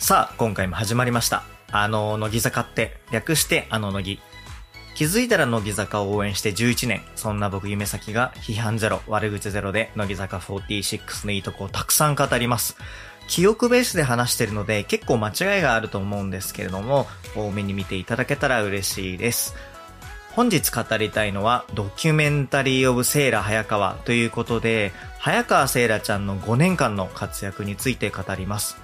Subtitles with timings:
[0.00, 1.44] さあ、今回も始まりました。
[1.70, 4.20] あの、乃木坂って、略してあの乃木。
[4.94, 7.02] 気づいたら乃木坂を応援して11年。
[7.16, 12.78] そんな僕夢咲が批判ゼロ、悪口ゼロで乃木坂46のいいとこをたくさん語ります。
[13.28, 17.06] 記憶ベースで話してるので結構間違いがあると思うんですけれども、
[17.36, 19.54] 多めに見ていただけたら嬉しいです。
[20.32, 28.79] 本日語りたいのはドキュメンタリーオブセーラ早川ということで、早川セーラちゃんの5年間の活躍について語ります。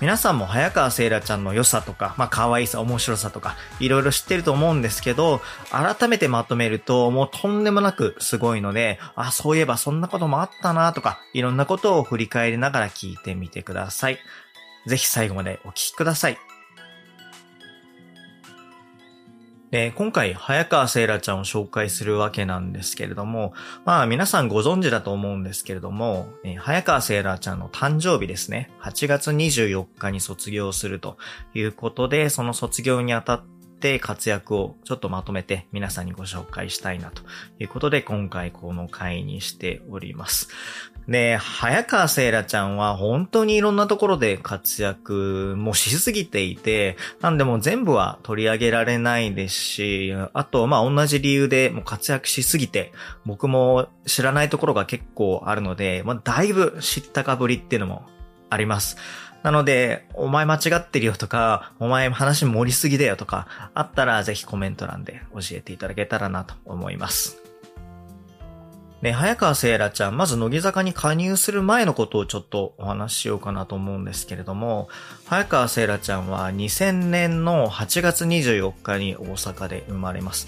[0.00, 5.40] 皆さんも早川セイラちゃんの良さとか、まあ可愛さ、面白さとか、いろいろ知ってると思うんですけど、
[5.70, 14.18] 改めてまとめると、もうとんでもなくすごいので、あ、そういえばそんなこともあったなとか、いろんなことを振り返りながら聞いてみてください。
[14.86, 16.53] ぜひ最後までお聴きください。
[19.74, 26.28] で、今回、早川セイラちゃんを紹介するわけなんですけれども、まあ皆さんご存知だと思うんですけれども、
[26.58, 31.16] 早川セイラちゃんの誕生日ですね、8月24日に卒業すると
[31.54, 33.44] いうことで、その卒業にあたっ
[33.80, 37.22] て活躍をちょっとまとめて皆さんにご紹介したいなと
[37.58, 40.50] いうことで、今回この回にしております。
[41.08, 52.92] で、早川セイラちゃんは本当にいろんなところで活躍もしすぎていて、なんでも全部は取り上げられないですし、あと、ま同じ理由でも活躍しすぎて、
[53.26, 58.06] 僕も知らないところが結構あるので、まあだいぶ知ったかぶりっていうのも
[58.48, 58.96] あります。
[59.42, 67.43] なので、お前間違ってるよとか、お前話盛りすぎだよとか、あったらぜひコメント欄で教えていただけたらなと思います。
[69.04, 74.88] ね、早川セイラちゃん、まず乃木坂に加入する前のことをちょっとお話ししようかなと思うんですけれども、
[75.26, 80.46] 早川セイラちゃんは2000年の8月24日に大阪で生まれます。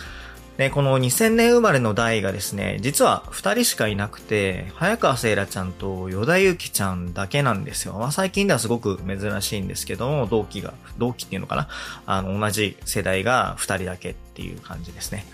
[0.57, 7.93] で、この2000年生まれの代がですね、実は2人しかいなくて、早川セイラちゃんと与田祐希ちゃんだけなんですよ。
[7.99, 11.69] まあ最近ではすごく珍しいんですけども、同期が、同期っていうのかな？
[12.07, 15.27] あの、同じ世代が2人だけっていう感じですね。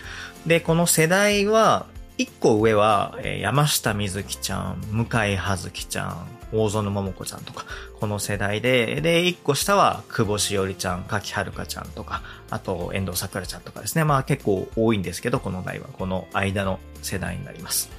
[0.45, 1.85] で、この世代は、
[2.17, 7.65] 一個上は、え山下美月ちゃん、向井葉月ちゃん、大園桃子ちゃんとか、
[7.99, 12.21] この世代で、で、一個下は、久保しおりちゃん、柿遥ちゃんとか、
[12.51, 14.03] あと、遠藤桜ちゃんとかですね。
[14.03, 17.89] まあ結構多いんですけど、この代は、この間の世代になります。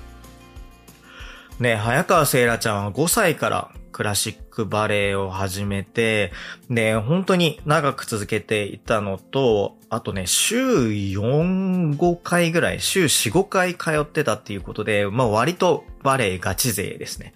[1.58, 6.32] ね、早川セイラちゃんは5歳からクラシックバレエを始めて、
[6.68, 17.34] で、本当に長く続けていたのと、あとね、週4、5回ぐらい、週4、5回通ってたっていうことで、まあ割とバレエガチ勢ですね。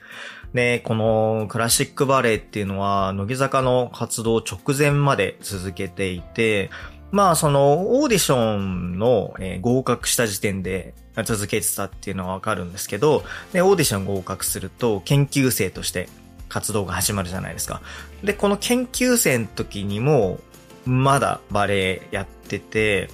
[0.52, 6.70] で、このクラシックバレエっていうのは、乃木坂の活動直前まで続けていて、
[7.12, 10.92] まあ、その、オーディションの、え合格した時点で
[11.25, 16.08] 続けてたっていうのはわかるんですけど、で、オーディション合格すると、研究生として
[16.48, 17.81] 活動が始まるじゃないですか。
[18.22, 20.41] で、この研究生の時にも、
[20.84, 23.10] まだバレエやってて、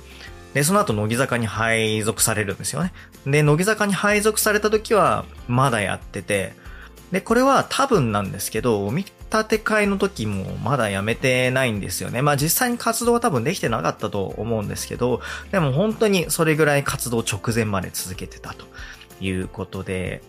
[0.54, 2.92] で、その後乃木坂に配属されるんですよね。
[3.26, 6.54] で、乃木坂に配属された時は、まだやってて、
[7.10, 12.22] で、これは多分なんですけど、お見立て会の時もまだやめてないんですよね。
[12.22, 18.66] まあ実際に活動は多分できてなかったと思うんですけど、でも本当にそれぐらい活動直前まで続けてたと
[19.20, 20.22] いうことで、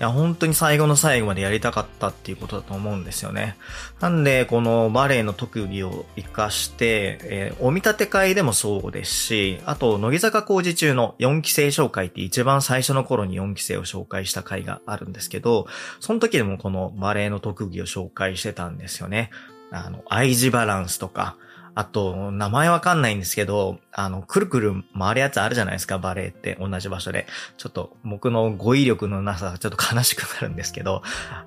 [0.00, 3.56] や、本当に最後の最後までやりたかったっていうことだと思うんですよね。
[4.00, 15.66] なんで、このバレエの特技を活かして、えーお見立て会でもそうですし、あと、乃木坂工事中の4期生紹介って一番最初の頃に4期生を紹介した回があるんですけど、
[16.00, 19.30] その時でもこのバレエの特技を紹介してたんですよね。
[19.70, 21.36] あの、愛字バランスとか、
[21.80, 27.26] あと、名前わかんないんですけど、あの、くるくる回るやつあるじゃないですか、バレエって同じ場所で。
[27.56, 31.02] ちょっと僕の語彙力のなさがちょっと悲しくなるんですけど、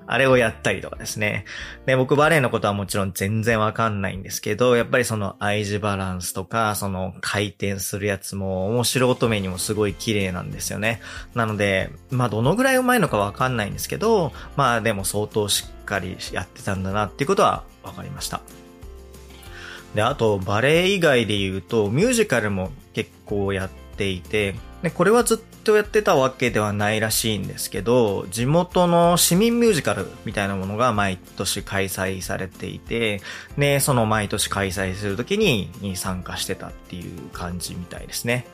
[0.08, 1.44] あれをやったりとかですね。
[1.86, 11.00] で、僕バレエのことはもちろん全然わかんないんですけど、やっぱりその愛字バランスとか、その回転するやつも、面白素目にもすごい綺麗なんですよね。
[11.36, 18.40] なので、まあどのぐらいうまいのかわかんないんですけど、まあでも相当しっかりやってたんだなっていうことはわかりました。
[19.94, 33.22] で、あと、バレエ以外で言うと、ミュージカルも結構やっていて、で、これはずっとやってたわけではないらしいんですけど、地元の市民ミュージカルみたいなものが毎年開催されていて、
[33.56, 38.46] で、その毎年開催するときに参加してたっていう感じみたいですね。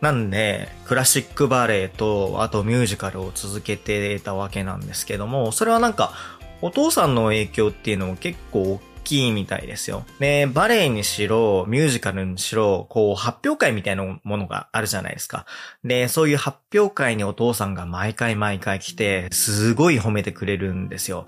[0.00, 6.12] なんで、クラシックバレエと、あとミュージカルを続けてたわけなんですけども、それはなんか、
[6.60, 10.04] お父さんの影響っていうのも結構大きいみたいですよ。
[10.18, 15.46] で、バレエにしろ、ミュージカルにしろ、こう、発表会みたいなものがあるじゃないですか。
[15.84, 21.26] で、そういう発表会にお父さんが毎回毎回来て、すごい褒めてくれるんですよ。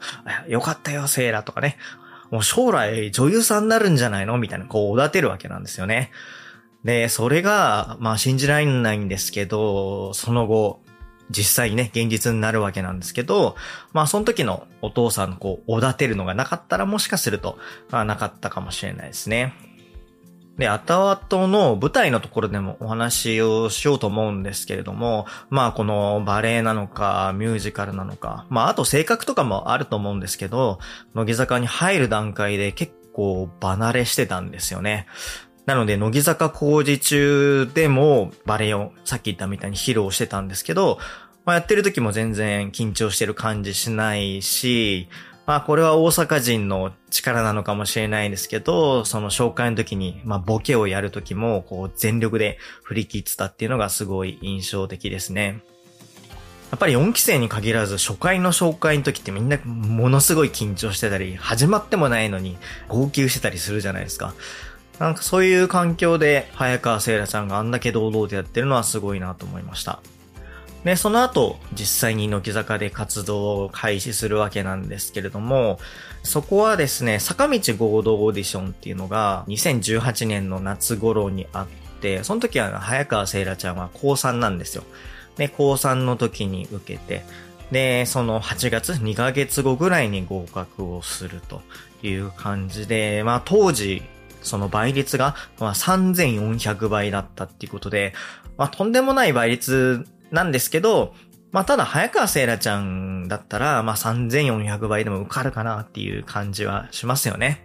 [0.49, 1.77] よかったよ、セーラとかね。
[2.31, 4.39] もう将来女優さんになるんじゃないの？
[4.39, 6.11] みたいな、こう、おだてるわけなんですよね。
[6.85, 10.81] で、それが、まあ信じられないんですけど、その後、
[11.31, 13.57] 実際にね、現実になるわけなんですけど、
[13.93, 17.59] まあその時のお父さんのこう、おだてるのがなかったらもしかすると、
[17.91, 19.55] まあなかったかもしれないですね。
[20.59, 30.79] で、後々の舞台のところでもお話をしようと思うんですけれども、まあこのバレエなのか、ミュージカルなのか、まああと性格とかもあると思うんですけど、
[31.15, 35.07] 乃木坂に入る段階で結構離れしてたんですよね。
[35.67, 40.99] なので、乃木坂工事中でもバレエをさっき言ったみたいに披露してたんですけど、
[41.45, 45.09] まあ、やってる時も全然緊張してる感じしないし、
[45.47, 55.61] まあこれは大阪人の力なのかもしれないですけど、その紹介の時に、まあボケをやる時も、こう全力で振り切ってたっていうのがすごい印象的ですね。
[56.71, 62.57] やっぱり4期生に限らず初回の紹介の時ってみんなものすごい緊張してたり、始まってもないのに
[62.89, 64.35] 号泣してたりするじゃないですか。
[64.99, 70.01] なんかそういう環境で早川聖羅ちゃんがあんだけ堂々とやってるのはすごいなと思いました。
[70.85, 75.81] で、その後、実際に乃木坂で活動を開始するわけなんですけれども、
[76.23, 81.67] そこはですね、坂道合同オーディションっていうのが2018年の夏頃にあっ
[82.01, 84.85] て、その時は早川聖羅ちゃんは高3なんですよ。
[85.39, 87.25] で、高3の時に受けて、
[87.73, 91.63] で、その8月、2ヶ月後ぐらいに合格をすると
[92.03, 94.03] いう感じで、まあ当時、
[94.45, 98.15] その倍率が、まあ、3400倍だったっていうことで、
[98.57, 101.15] まあとんでもない倍率なんですけど、
[101.55, 107.64] まあ、ただ、早川聖羅ちゃんだったら、まあ、3400倍でも受かるかなっていう感じはしますよね。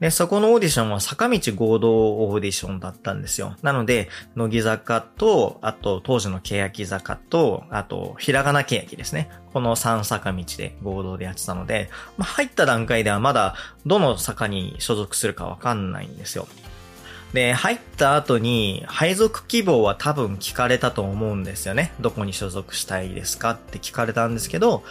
[0.00, 1.92] で、そこのオーディションは坂道合同
[2.24, 3.56] オーディションだったんですよ。
[3.62, 9.30] なので、乃木坂と、あと当時の欅坂と、あと、ひらがな欅ですね。
[9.52, 13.54] この3坂道で合同でやってたので、まあ、入った段階ではまだ
[13.86, 16.48] どの坂に所属するかわかんないんですよ。
[17.32, 21.92] で、入った後に配属希望は多分聞かれたと思うんですよね。
[22.00, 24.84] どこに所属したいですかって聞かれたんですけど、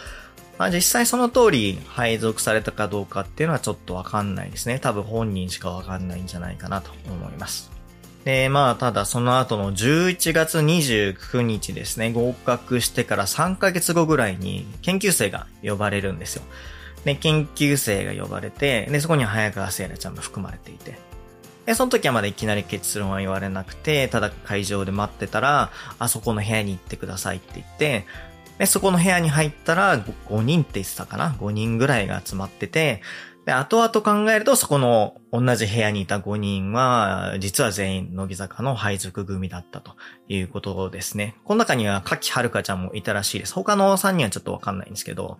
[0.58, 4.78] まあ実際その通り配属されたかどうかっていうのはちょっとわかんないですね。
[4.78, 7.70] 多分本人しかわかんないんじゃないかなと思います。
[8.24, 16.42] で、まあただその後の11月29日ですね、合格してから3ヶ月後ぐらいに研究生が呼ばれるんですよ。
[17.04, 20.98] で、研究生が呼ばれて、で、そこに早川聖羅ちゃんも含まれていて。
[21.66, 28.06] で、その時はまだいきなり結論は言われなくて、ただ会場で待ってたら、あそこの部屋に行ってくださいって言って、
[28.58, 33.02] で、そこの部屋に入ったら5人って言ってたかな ?5 人ぐらいが集まってて、
[33.46, 33.90] で、後々
[34.24, 39.96] 考えると、そこの同じ部屋にいた5人は、実は全員乃木坂の配属組だったと
[40.28, 41.36] いうことですね。
[41.44, 43.52] この中には、柿はるかちゃんもいたらしいです。
[43.54, 45.38] 他の3人はちょっとわかんないんですけど、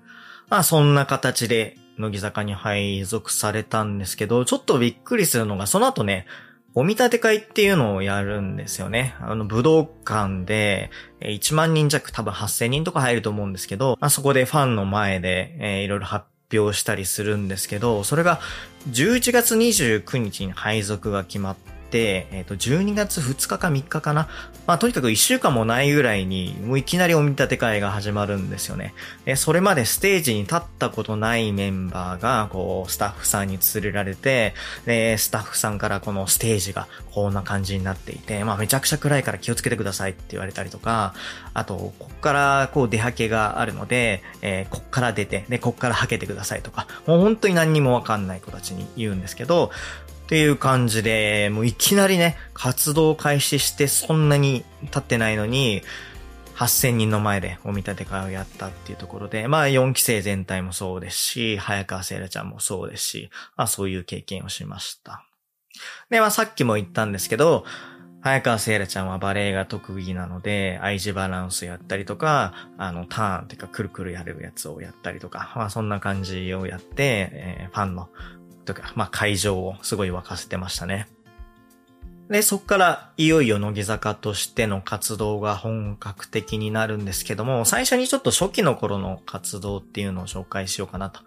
[0.51, 6.27] まあそんな形で乃木坂に配属されたんですけど、ちょっとびっくりするのが、その後ね、
[6.77, 9.15] お見立て会っていうのをやるんですよね。
[9.21, 10.91] あの、武道館で、
[11.21, 18.41] 1万人弱、多分8000人とか入ると思うんですけど、まあ、そこでファンの前で、えー、いろいろ発表したりするんですけど、それが
[18.91, 24.29] 11月29日に配属が決まって、えっ、ー、と、12月2日か3日かな。
[24.67, 28.95] まあ、とにかく1週間もないぐらいに、もういきなりお見立て会が始まるんですよね。
[29.25, 34.55] で、それまでステージに立ったことないメンバーが、こう、スタッフさんに連れられて、
[34.87, 41.15] で、スタッフさんからこのステージがこんな感じになっていて、まあ、めちゃくちゃ暗いから気をつけてくださいって言われたりとか、
[41.53, 49.71] あと、こっからこう出はけがあるので、えー、こっから出て、で、こっからはけてくださいとか、もう本当に何にもわかんない子たちに言うんですけど、
[50.25, 55.83] っていう感じで、もういきなりね、活動開始してそんなに経ってないのに、
[56.57, 65.25] 8000人の前でお見立て会をやったっていうところで、まあ4期生全体もそうですし、早川聖羅ちゃんもそうですし、まあそういう経験をしました。
[66.09, 67.65] で、まあさっきも言ったんですけど、
[68.23, 78.09] 早川聖羅ちゃんはバレエが得意なので、愛知バランスやったりとか、あの、ターンっていうか、くるくるやるやつをやったりとか、まあそんな感じをやって、えー、ファンの
[78.65, 81.09] とか、まあ会場をすごい沸かせてましたね。
[82.29, 91.21] で、そっからいよいよ乃木坂としての活動が本格的になるんですけども、最初にちょっと初期の頃の活動っていうのを紹介しようかなと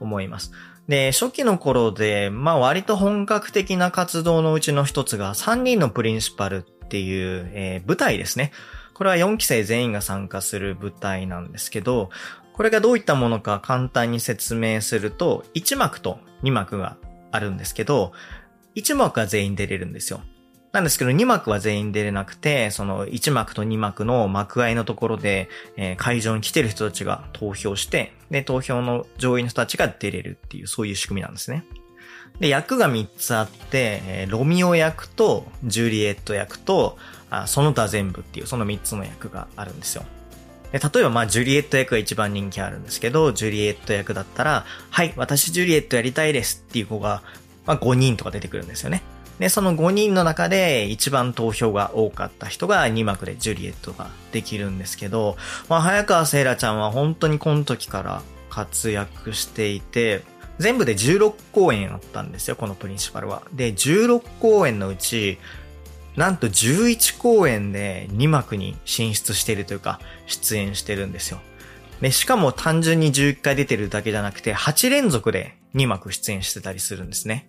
[0.00, 0.52] 思います。
[0.86, 8.52] で、初期の頃で、まあ割と本格的な活動のうちの一つが3人のプリンシパルっていう、えー、舞台ですね。
[8.92, 12.10] これは4期生全員が参加する舞台なんですけど、
[12.54, 16.96] これがどういったものか簡単に説明すると、1幕と2幕が
[17.32, 18.12] あるんですけど、
[18.76, 20.20] 1幕は全員出れるんですよ。
[20.70, 31.64] なんですけど、2幕は全員出れなくて、その1幕と2幕の幕合いのところで、えー、会場に来てる人たちが投票して、で、投票の上位の人たちが出れるっていう、そういう仕組みなんですね。
[32.38, 36.98] で、役が3つあって、えー、ロミオ役と、ジュリエット役と、
[37.30, 40.04] あその他全部っていう、その3つの役があるんですよ。
[40.78, 47.22] 例えば、まあ、ジュリエット役が一番人気あるんですけど、ジュリエット役だったら、はい、私ジュリエットやりたいですっていう子が、
[47.64, 49.02] まあ、5人とか出てくるんですよね。
[49.38, 55.36] で、その5人の中で一番投票が多かった人が2幕でジュリエットができるんですけど、
[55.68, 60.22] まあ、早川せいらちゃんは本当にこの時から活躍していて、
[60.58, 63.42] 全部で16公演あったんですよ、このプリンシパルは。
[63.52, 65.38] で、16公演のうち、
[66.16, 71.40] なんと11公演で2幕に進出しているというか、出演してるんですよ。
[72.00, 77.48] で、しかも単純に11回出てるだけじゃなくて、8連続で2幕出演してたりするんですね。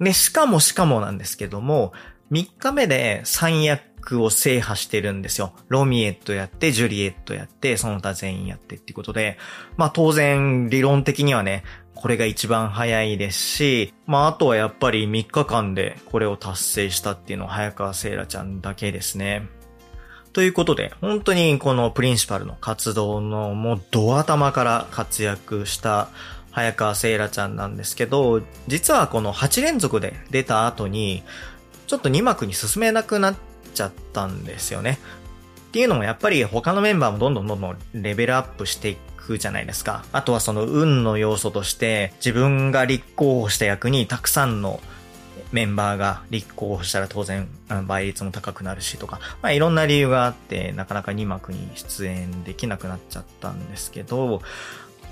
[0.00, 1.92] で、しかもしかもなんですけども、
[2.30, 5.54] 3日目で3役を制覇してるんですよ。
[5.68, 9.38] ロミエットやって、ジュリエットやって、その他全員やってってことで、
[9.76, 11.64] まあ当然理論的にはね、
[12.00, 19.48] これが一番早いですし、まああとはやっぱり3日間でこれを達成したっていうのは早川聖羅ちゃんだけですね。
[20.32, 26.08] ということで、本当にこのプリンシパルの活動のもうド頭から活躍した
[26.52, 31.24] 早川聖羅ちゃんなんですけど、実はこの8連続で出た後に、
[31.88, 33.36] ちょっと2幕に進めなくなっ
[33.74, 35.00] ちゃったんですよね。
[35.68, 38.96] っていうのもやっぱり他のメンバーもどんどんどんどんレベルアップしていっ
[39.28, 40.04] くじゃないですか。
[40.12, 44.80] あとはその運の要素として自分が立候補した役にたくさんの
[45.52, 47.46] メンバーが立候補したら当然
[47.86, 54.42] 倍率も高くなるしとか、まあいろんな理由があってなかなか2幕に出演できなくなっちゃったんですけど、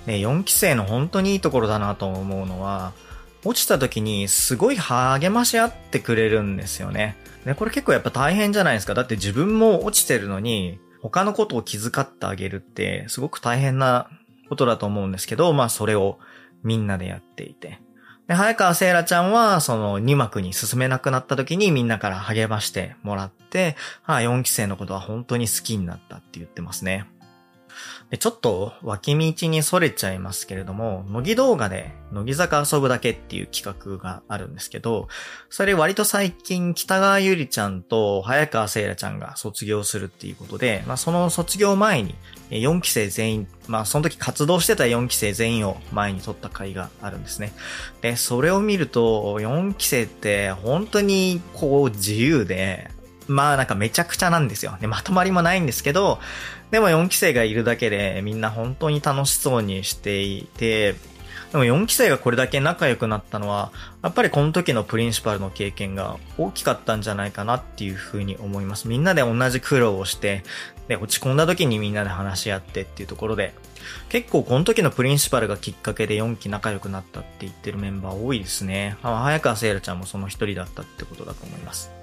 [0.07, 2.93] ね、4期生の本当にいいところだなと思うのは、
[3.45, 7.17] 落ちた時にすごい励まし合ってくれるんですよね。
[7.57, 8.95] これ結構やっぱ大変じゃないですか。
[8.95, 14.09] だって自分も落ちてるのに、他のことを気遣ってあげるって、すごく大変な
[14.49, 16.19] ことだと思うんですけど、まあそれを
[16.63, 17.81] みんなでやっていて。
[18.27, 27.07] で、早川聖羅ちゃんは、その2幕に進めなくなった時にみんなから励ましてもらって、はあ、4期生のことは本当に好きになったって言ってますね。
[28.11, 35.09] で、ちょっと脇道に逸れちゃいますけれども、乃木動画で乃木坂遊ぶだけっていう企画があるんですけど、
[35.51, 42.15] それ割と最近北川ゆりちゃんと早川せいらちゃんが卒業するっていうことで、まあその卒業前に
[42.51, 47.53] 4期生全員、まあその時活動してた4期生全員を前に撮った回があるんですね。
[48.03, 52.89] で、それを見ると4期生って本当にこう自由で、
[53.27, 54.77] まあなんかめちゃくちゃなんですよ。
[54.81, 56.21] で、まとまりもないんですけど、
[56.71, 60.95] でも4期生がいるだけでみんな本当に楽しそうにしていて、
[61.53, 63.71] でも4期生がこれだけ仲良くなったのは、
[64.03, 68.89] やっぱりこの時のプリンシパルの経験が大きかったんじゃないかなっていうふうに思います。
[68.89, 70.43] みんなで同じ苦労をして、
[70.89, 73.55] で、落ち込んだ時にみんなで話し合ってっていうところで、
[74.09, 78.97] 結構この時のプリンシパルがきっかけで4期仲良くなったって言ってるメンバー多いですね。
[79.03, 81.96] 早川せいらちゃんもその一人だったってことだと思います。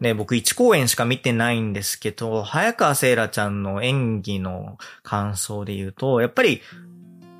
[0.00, 6.60] で、僕1公演しか見てないんですけど、早川せいらちゃんの演技の感想で言うと、やっぱり、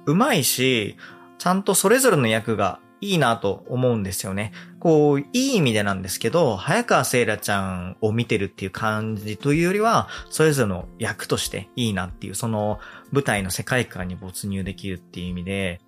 [0.06, 0.96] 上手いし、
[1.38, 4.52] ちゃんとそれぞれの役がいいなと思うんですよね。
[4.80, 12.78] こう、いい意味でなんですけど、早川せいらちゃんを見てるっていう感じというよりは、それぞれの役としていいなっていう、その
[13.12, 15.80] 舞台の世界観に没入できるっていう意味で、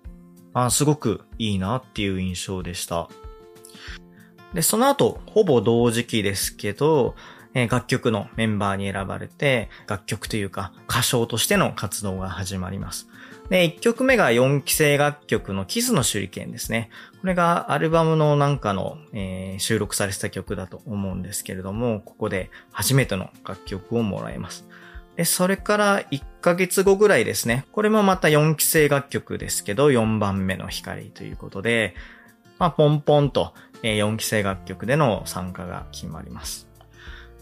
[0.53, 3.07] あすごくいいなっていう印象でした。
[4.53, 7.15] で、その後、ほぼ同時期ですけど、
[7.53, 13.07] えー、楽曲のメンバーに選ばれて、楽曲というか歌唱としての活動が始まります。
[13.49, 16.89] で、1曲目が4期生楽曲のキスの手裏剣ですね。
[17.21, 24.67] これがアルバムのなんかの、えー、収録されてた曲だと思うんですけれども、ここで初めての楽曲をもらえます。
[25.15, 27.65] で、それから1ヶ月後ぐらいですね。
[27.71, 31.95] これもまた4期生楽曲ですけど、4番目の光ということで、
[32.59, 36.67] まあ、ポンポンと、え4期生楽曲での参加が決まります。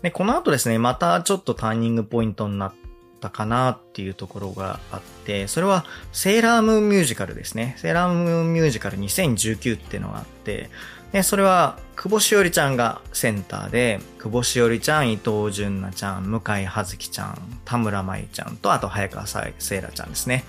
[0.03, 2.73] で、この後ですね、またちょっとターニングポイントになっ
[3.19, 7.75] たかなっていうところがあって、それはセーラームーンミュージカルですね。
[7.79, 10.69] セーラームーンミュージカル2019っていうのがあって、
[11.11, 20.43] で、それは、久保しおりちゃんがセンターで、久保しおりちゃん、伊藤純奈ちゃん、向井葉月ちゃん、田村舞ちゃんと、あと早川せいらちゃんですね。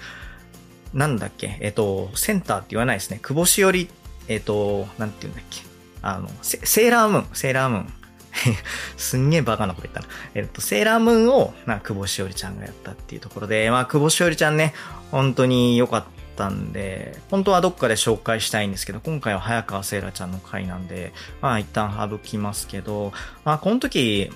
[0.93, 1.59] なんだっけ？
[1.61, 3.19] えっと、センターって言わないですね。
[3.23, 3.89] 久保しおり、
[4.29, 5.63] えっと、なんて言うんだっけ
[6.03, 7.93] あの、セーラームーン、セーラームーン。
[8.97, 10.07] すんげえバカなこと言ったな。
[10.35, 14.75] えっと、セーラームーンを、な、久保しおりちゃんがやったっていうところで、まあ、久保しおりちゃんね、
[15.11, 16.05] 本当に良かっ
[16.37, 23.13] たんで、本当はどっかで紹介したいんですけど、今回は早川せいらちゃんの回なんで、まあ一旦省きますけど、
[23.45, 24.31] まあこの時、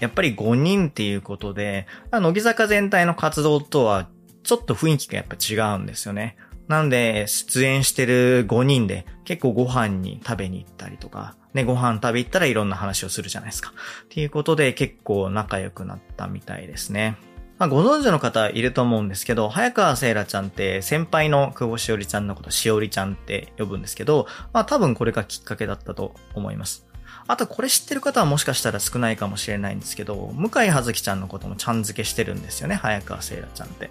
[0.00, 4.08] やっぱり5人っていうことで、乃木坂全体の活動とは
[4.42, 6.36] ちょっと雰囲気がやっぱ違うんですよね。
[6.70, 13.72] なんで、出演してる5人で結構ご飯に食べに行ったりとか、ね、ご飯食べ行ったらいろんな話をするじゃないですか。
[14.04, 17.16] っていうことで結構仲良くなったみたいですね。
[17.58, 26.86] まあ、ご存知の方いると思うんですけど、早川せいらちゃんって先輩の久保しおりちゃんのことしおりちゃんって呼ぶんですけど、まあ多分これがきっかけだったと思います。
[27.26, 33.90] あとこれ知ってる方はもしかしたら少ないかもしれないんですけど、向井葉月ちゃんのこともちゃん付けしてるんですよね、早川せいらちゃんって。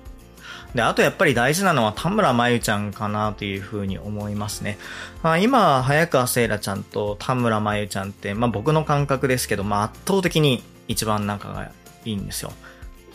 [0.75, 4.77] で、あとやっぱり大事なのは田村真由ちゃんかなというふうに思いますね。
[5.23, 11.71] まあ、今、早川せいらちゃんと田村真由ちゃんって、まあ僕の感覚ですけど、まあ圧倒的に一番仲が
[12.05, 12.51] いいんですよ。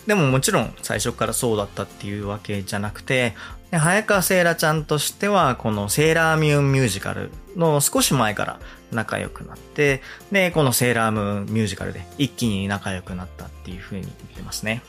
[0.07, 3.35] でももちろん最初からそうだったっていうわけじゃなくて、
[3.71, 8.61] 早川せいらちゃんとしては、このセーラーミューンミュージカルの少し前から
[8.93, 14.83] 仲良くなって、で、このセーラームーンミュージカルで一気に仲良くなったっていう風に言ってますね。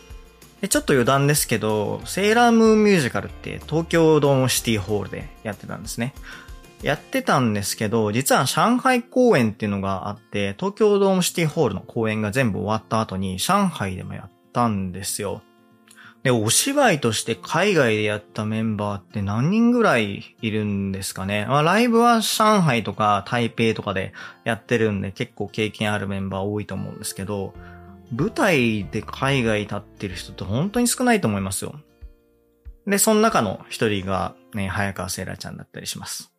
[0.66, 6.16] で、ちょっと余談ですけど、セーラームーンミュージカルって東京ドームシティホールでやってたんですね。
[6.82, 15.44] やってたんですけど、実は上海公演っていうのがあって、東京ドームシティホールの公演が全部終わった後に上海でもやったんですよ。
[16.24, 21.46] で、お芝居として海外でやったメンバーって何人ぐらいいるんですかね。
[21.48, 27.54] まあ、ライブは上海とか台北とかでやってるんで結構経験あるメンバー多いと思うんですけど、
[28.12, 31.76] 舞台で海外立ってる人って本当に少ないと思いますよ。
[32.88, 36.32] で、その中の一人がね、早川せいらちゃんだったりします。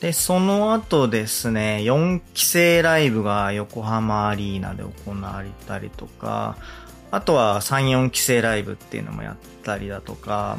[0.00, 6.56] で、その後ですね、4期生ライブが横浜アリーナで行われたりとか、
[7.10, 10.58] あとは3、4期生ライブっていうのもやったりだとか、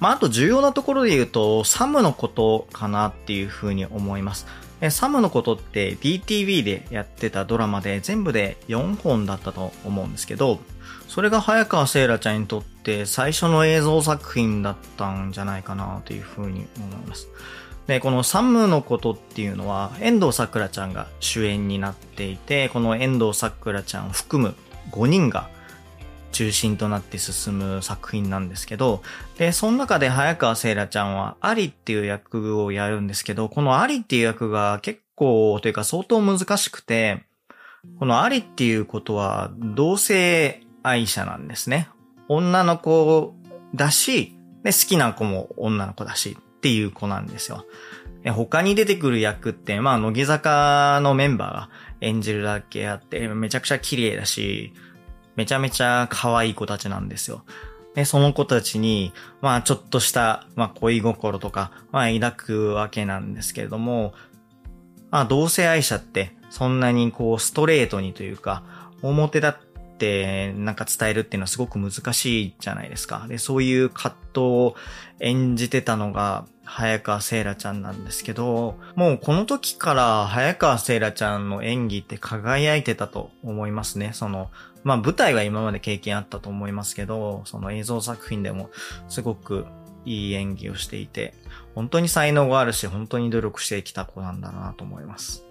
[0.00, 4.46] まあ、あと重要なところで言うと、サムのことかなっていうふうに思います。
[4.90, 10.60] サムのことって DTV でやってたドラマで全部で4本だったと思うんですけど、
[11.08, 17.28] それが早川せいらちゃんにとって最初の映像作品だったんじゃないかなというふうに思います。
[17.86, 24.54] で、このサムのことっていうのは遠藤さくらちゃんが主演になっていて、この遠藤さくらちゃんを含む
[24.92, 25.48] 5人が
[26.38, 29.02] 中心となって進む作品なんですけど、
[29.38, 37.24] で、その中で早川せいらちゃんはアリっていう役をやるんですけど、このアリっていう役が結構というか相当難しくて、
[37.98, 41.88] このアリっていうことは同性愛者なんですね。
[42.28, 43.34] 女の子
[43.74, 47.66] だし、で、好きな子も女の子だしっていう子なんですよ。
[48.32, 51.70] 他に出てくる役って、まあ、乃木坂のメンバーが
[52.00, 54.72] 演じるだけあって、めちゃくちゃ綺麗だし、
[55.38, 57.44] めちゃめちゃ可愛い子たちなんですよ。
[57.94, 64.14] で、その子たちに、まあちょっとした、まあ恋心とか、まあ抱くわけなんですけれども、
[65.12, 68.64] まあ同性愛者ってそんなにこうストレートにというか、
[69.00, 69.56] 表だっ
[69.96, 73.26] てなんか伝えるっていうのはすごく難しいじゃないですか。
[73.28, 74.74] で、そういう葛藤を
[75.20, 84.10] 演じてたのが、早川せいらちゃんなんですけど、もうこの時から早川せいらちゃんの演技って輝いてたと思いますね。
[84.12, 84.50] その、
[84.84, 88.70] まあ舞台は今まで経験あったと思いますけど、その映像作品でも
[89.08, 89.66] すごく
[90.04, 91.34] いい演技をしていて、
[91.74, 95.44] 本当に才能があるし、本当に努力してきた子なんだなと思います。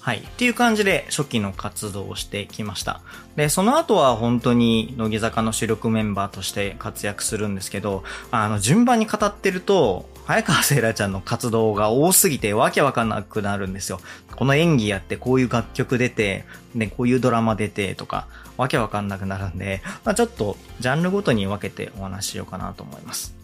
[0.00, 0.18] はい。
[0.18, 3.02] っていう感じで初期の活動をしてきました。
[3.36, 13.98] で、その後は本当に乃木坂の主力メンバーとして活躍するんですけど、あの、順番に語ってると、早川せいらちゃんの活動が多すぎてわけわかんなくなるんですよ。
[14.36, 18.26] この演技やってこういう楽曲出て、で、こういうドラマ出てとか、
[18.58, 23.34] わけわかんなくなるんで、まあ、ちょっとジャンルごとに分けてお話ししようかなと思います。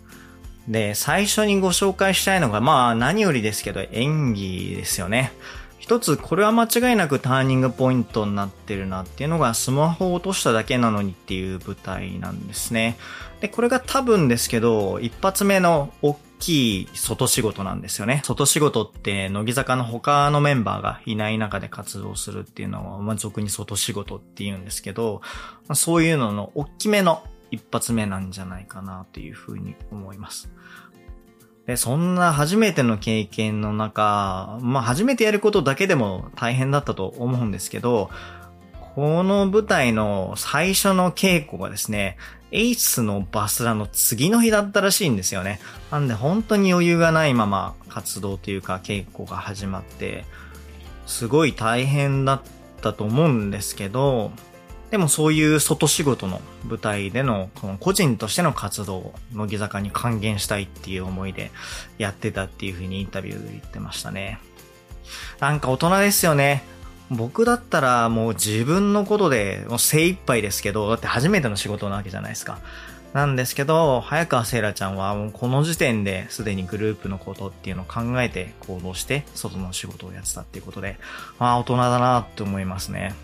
[0.68, 5.32] で、最初にご紹介したいのが、まあ何よりですけど演技ですよね。
[5.78, 12.98] 一つ、これは間違いなくターニングポイントになってるなっていうのが、スマホを落としただけなのにっていう舞台なんですね。
[13.40, 18.20] で、これが多分ですけど、一発目の大きい外仕事なんですよね。
[18.24, 25.20] 外仕事って、乃木坂の他のメンバーがいない中で活動するっていうのは、まあ、俗に外仕事って言うんですけど、
[25.68, 30.50] まあ、そういうのの大きめの一発目なんじゃないかなというふうに思います。
[31.66, 38.10] で、そんな初めての経験の中、まあ初めてやることだけでも大変だったと思うんですけど、
[38.94, 42.16] この舞台の最初の稽古がですね、
[42.54, 45.60] エイスのバスラの次の日だったらしいんですよね。
[45.90, 50.24] なんで本当に余裕がないまま活動というか稽古が始まって、
[51.04, 52.42] すごい大変だっ
[52.80, 54.30] たと思うんですけど、
[54.92, 61.50] でもそういう外仕事の舞台での、この個人としての活動を乃木坂に還元したいっていう思いで
[61.98, 64.38] やってたっていうふうにインタビューで言ってましたね。
[65.40, 66.62] なんか大人ですよね。
[67.10, 72.58] 僕だったらもう自分のことでもう精一杯ですけど、だって初めての仕事なわけじゃないですか。
[73.12, 80.98] なんですけど、早川せいらちゃんはもうこの時点ですでにグループのことっていうのを考えて行動して外の仕事をやってたっていうことで、
[81.38, 83.14] まあ大人だなって思いますね。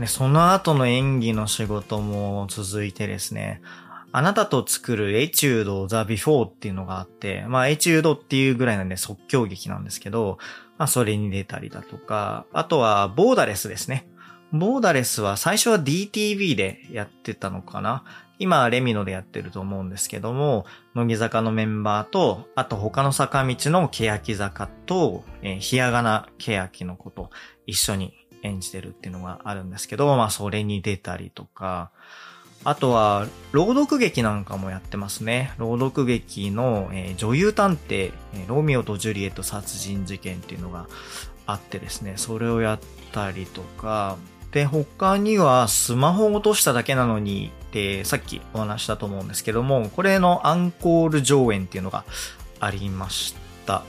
[0.00, 3.62] で、その後の演技の仕事も続いてですね、
[4.10, 10.38] あなたと作るエチュード・ザ・ビフォーっていうのがあって、まあエチュードっていうぐらいなんで即興劇なんですけど、
[10.82, 14.08] まあそれに出たりだとか、あとはボーダレスですね。
[14.50, 18.02] ボーダレスは最初は dTV でやってたのかな
[18.40, 20.66] 今は Lemino でやってると思うんですけども、
[20.96, 27.30] 乃木坂のメンバーと、あと他の坂道の欅坂と、えー、ひらがなけやきのこと
[27.68, 31.92] 一緒に演じてるっていうのがあるんですけど、まあそれに出たりとか、
[32.64, 35.52] あとは、朗読劇なんかもやってますね。
[35.58, 38.12] 朗読劇の、えー、女優探偵、
[38.46, 40.86] ロミオとジュリエット殺人事件っていうのが
[41.46, 42.80] あってですね、それをやっ
[43.12, 44.16] たりとか、
[44.52, 52.04] で、他にはスマホを落としただけなのに、ってさっきお話したと思うんですけども、これのアンコール上演っていうのが
[52.60, 53.34] ありまし
[53.66, 53.82] た。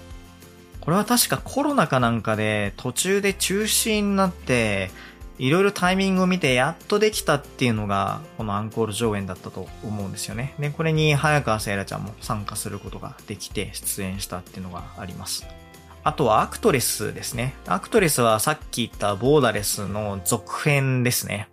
[0.80, 4.90] これは確かコロナかなんかで途中で中止になって、
[5.40, 10.54] いろいろタイミングを見てやっとできたっていうのが、このアンコール上演だったと思うんですよね。
[10.60, 15.46] で、これに早川せいらちゃんも参加することができて出演したっていうのがあります。
[16.04, 17.56] あとはアクトレスですね。
[17.66, 21.50] アクトレスはさっき言ったボーダレスの続編ですね。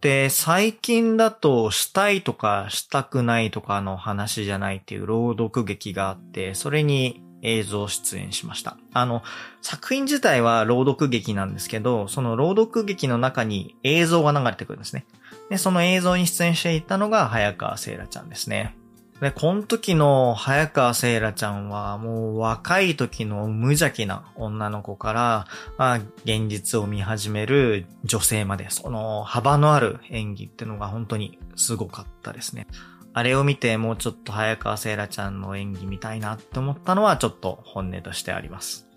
[0.00, 8.76] で、最近だとしたいとかしたくないとかの話じゃないっていう朗読劇があって、それに映像出演しました。
[8.92, 9.22] あの、
[9.60, 15.04] 作品自体は朗読劇なんですけど、その朗読劇の中に映像が流れてくるんですね。
[15.50, 18.76] で、その映像に出演していたのが早川せいらちゃんですね。
[19.20, 25.46] で、この時の早川せいらちゃんはもう若い時の無邪気な女の子から、
[25.78, 32.66] まあ、現実を見始める女性まで、その幅のある演技っていうのが本当にすごかったですね。
[33.14, 38.88] あれを見てもうちょっと早川せいらちゃんの演技見たいなって思ったのはちょっと本音としてあります。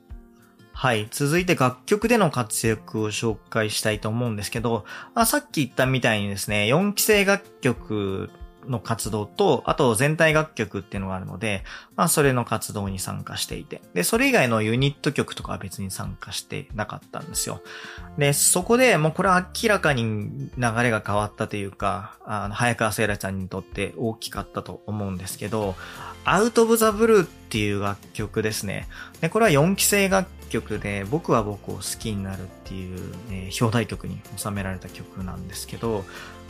[0.72, 1.08] はい。
[1.10, 8.30] 続いて楽曲での活躍を紹介したいと思うんですけど、あさっき言ったみたいにですね、4期生楽曲
[8.68, 11.64] の活動と、あと全体楽曲っていうのがあるので、
[11.96, 13.82] まあそれの活動に参加していて。
[13.94, 17.62] で、それ以外のユニット曲とかは別に参加してなかったんですよ。
[18.18, 25.76] で、そこでもうこれは明らかに流れが変わったというか、あの、早川せいらちゃんにとって大きかったと思うんですけど、
[26.26, 28.88] アウト・オブ・ザ・ブルーっていう楽曲ですね。
[29.22, 33.00] で、これは4期生楽曲で、僕は僕を好きになるっていう、
[33.30, 36.04] ね、表題曲に収められた曲なんですけど、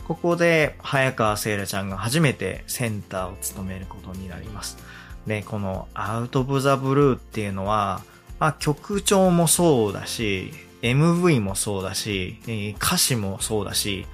[0.06, 4.78] ここで早川せいらちゃんが初めてセンターを務めることになります。
[5.26, 8.02] で、このアウト・ブ・ザ・ブルーっていうのは、
[8.38, 12.38] まあ、曲調もそうだし、MV もそうだし、
[12.80, 14.06] 歌詞もそうだし、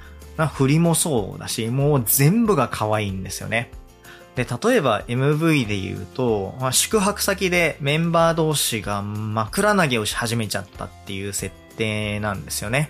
[0.55, 3.71] 振りもそうだし、もう全部が可愛いんですよね。
[4.35, 12.89] で、例えば MV で言うと、まあ、宿泊先でメンバー同士が枕投げをし始めちゃったっていう設定なんですよね。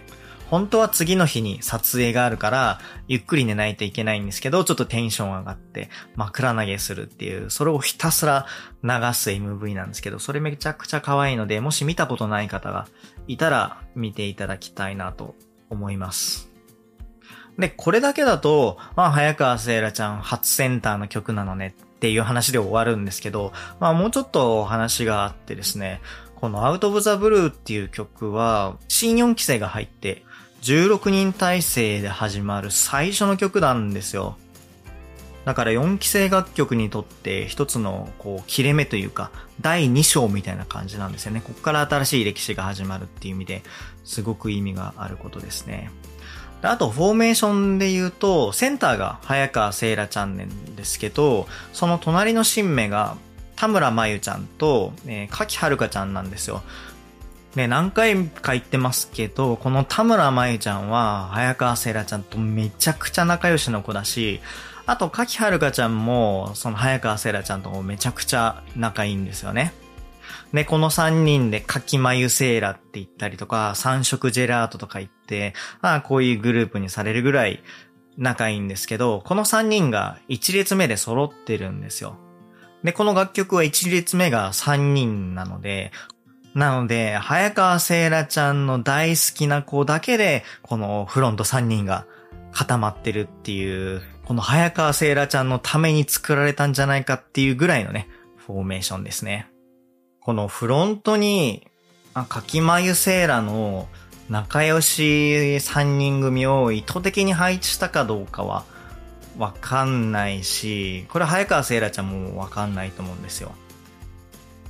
[0.52, 8.44] 本当は次の日に撮影があるから、ゆっくり寝ないといけないんですけど、ちょっとテンション上がって、枕投げするっていう、それをひたすら
[8.84, 12.86] 流す MV なんですけど、それめちゃくちゃ可愛いので、もし見たことない方が
[13.28, 15.36] いたら見ていただきたいなと
[15.70, 16.50] 思います。
[17.58, 26.02] で、これだけだと、まあ、早川せいらちゃん初センターの曲なのねっていう話で終わるんですけど、まあ、もうちょっとお話があってですね、
[26.34, 30.24] このアウト・オブ・ザ・ブルーっていう曲は、新4期生が入って、
[30.62, 34.36] 16人体制で始まる最初の曲なんですよ。
[35.44, 41.42] だから4期生楽曲にとって一つのこう切れ目というか第2章みたいな感じなんですよね。
[41.44, 43.62] ここから新しい歴史が始まるっていう意味で
[44.04, 45.90] すごく意味があることですね。
[46.62, 53.16] あと、フォーメーションで言うと、センターが早川せいらちゃんねんですけど、その隣の新芽が
[53.56, 56.62] 田村真由ちゃんと、えー、柿遥ちゃんなんですよ。
[57.54, 64.40] ね、何回か言ってますけど、この田村舞ちゃんは、早川せいらちゃんとめちゃくちゃ仲良しの子だし、
[64.86, 69.74] あと、柿はるかちゃんも、その早川せいらちゃんともめちゃくちゃ仲いいんですよね。
[70.52, 77.62] で、この三人で柿眉セーラって言ったりとか、三色ジェラートとか言って、まあ、こういうグループにされるぐらい
[78.16, 82.16] 仲いいんですけど、この三人が一列目で揃ってるんですよ。
[82.84, 85.92] で、この楽曲は一列目が三人なので、
[86.54, 92.06] なので、早川せいらちゃんの大好きな子だけで、このフロント3人が
[92.52, 99.48] 固まってるっていう、この早川せいらちゃんのために作られたんじゃないかっていうぐらいのね、フォーメーションですね。
[100.20, 101.66] このフロントに、
[102.14, 103.88] あ、かきまゆセーラの
[104.28, 108.64] 仲良し3人組を意図的に配置したかどうかは
[109.38, 113.52] わかんないし、これ早川せいらちゃんもわかんないと思うんですよ。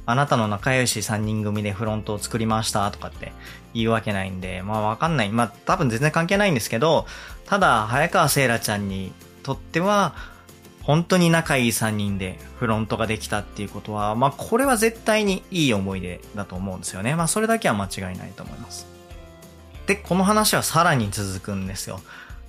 [0.05, 3.33] あなたの仲良し3人組でフロントを作りましたとかって
[3.73, 5.31] 言うわけないんで、まあわかんない。
[5.31, 7.07] まあ多分全然関係ないんですけど、
[7.47, 9.13] ただ早川せいらちゃんに
[9.43, 10.15] とっては、
[10.83, 17.15] 本当に仲いい3人でフロントができたっていうことは、まあこれは絶対にいい思い出だと思うんですよね。
[17.15, 18.87] まあそれだけは間違いないと思います。
[19.87, 22.01] で、この話はさらに続くんですよ。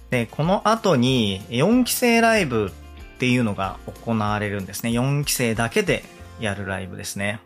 [0.10, 2.72] で、この後に4期生ライブ
[3.16, 4.90] っていうのが行われるんですね。
[4.90, 6.04] 4期生だけで
[6.40, 7.40] やるライブですね。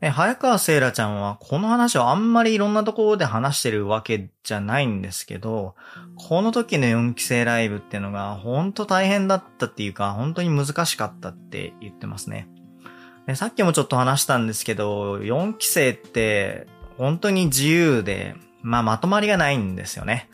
[0.00, 5.74] で、早川せいらちゃんはこの話をあんまりいろんなところで話してるわけじゃないんですけど、
[6.16, 12.48] この時の4期生ライブっていうのが本当大変だったっていうか、本当に難しかったって言ってますね。
[13.26, 20.30] でさっきもちょっと話したんですけど、4期生って本当に自由で、まあまとまりがないんですよね。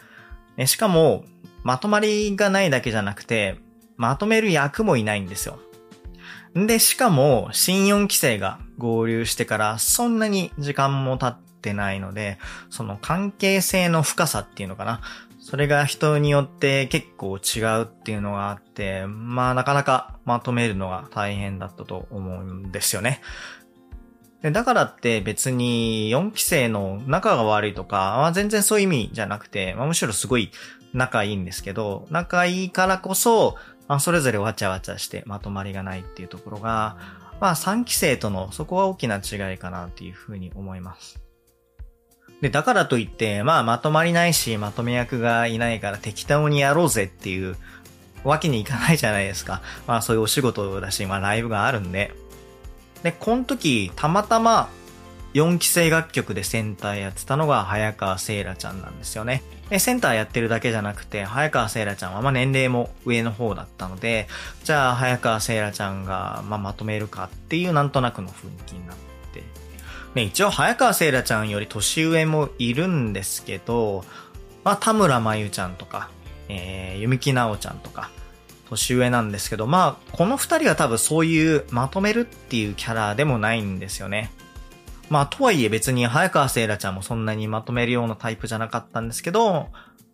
[0.66, 1.24] しかも、
[1.64, 3.56] まとまりがないだけじゃなくて、
[3.96, 5.58] まとめる役もいないんですよ。
[6.64, 12.38] で、しかも、新4規制が合流してからそんなに時間も経ってないので、
[12.70, 15.02] その関係性の深さっていうのかな。
[15.38, 23.20] それが人によって結構違うっていうのがあって、まあなかなかまとめるのが大変だったと思うんですよね。
[24.42, 30.50] でだからって別に4期生の仲が悪いとか、まあ、全然そういう意味じゃなくて、まあ、むしろすごい
[30.92, 33.56] 仲いいんですけど、仲いいからこそ、
[33.88, 36.96] まあ、それぞれわちゃわちゃしてまとまりがないっていうところが、
[37.40, 41.20] まあ3期生とのそこは大きな違いかなっていうふうに思います。
[42.40, 47.56] で、だからといって、まあまとまりないし、まとめ役がいないから適当にやろうぜっていう
[48.24, 49.62] わけにいかないじゃないですか。
[49.86, 52.12] まあそういうお仕事だし、まあライブがあるんで。
[53.02, 54.68] で、この時、たまたま
[55.36, 59.42] 4期生楽曲でセンターやってたのが早川せいらちゃんなんですよね。
[59.68, 64.28] で、センターやってるだけじゃなくて、早川せいらちゃんはまあ年齢も上の方だったので、
[64.64, 69.42] じゃあ早川せいらちゃんがまあまとめるかっていうなんとなくの雰囲気になって。
[70.14, 74.06] ね、一応早川せいらちゃんより年上もいるんですけど、
[74.64, 76.08] まあ田村まゆちゃんとか、
[76.48, 78.10] えー、弓木なおちゃんとか、
[78.70, 84.32] 年上なんですけど、まあ、この二人は多分そういうまとめるっていうキャラでもないんですよね。
[85.08, 89.68] まあ、とはいえ別に早川せいらちゃんもそんなにまとめるようなタイプじゃなかったんですけど、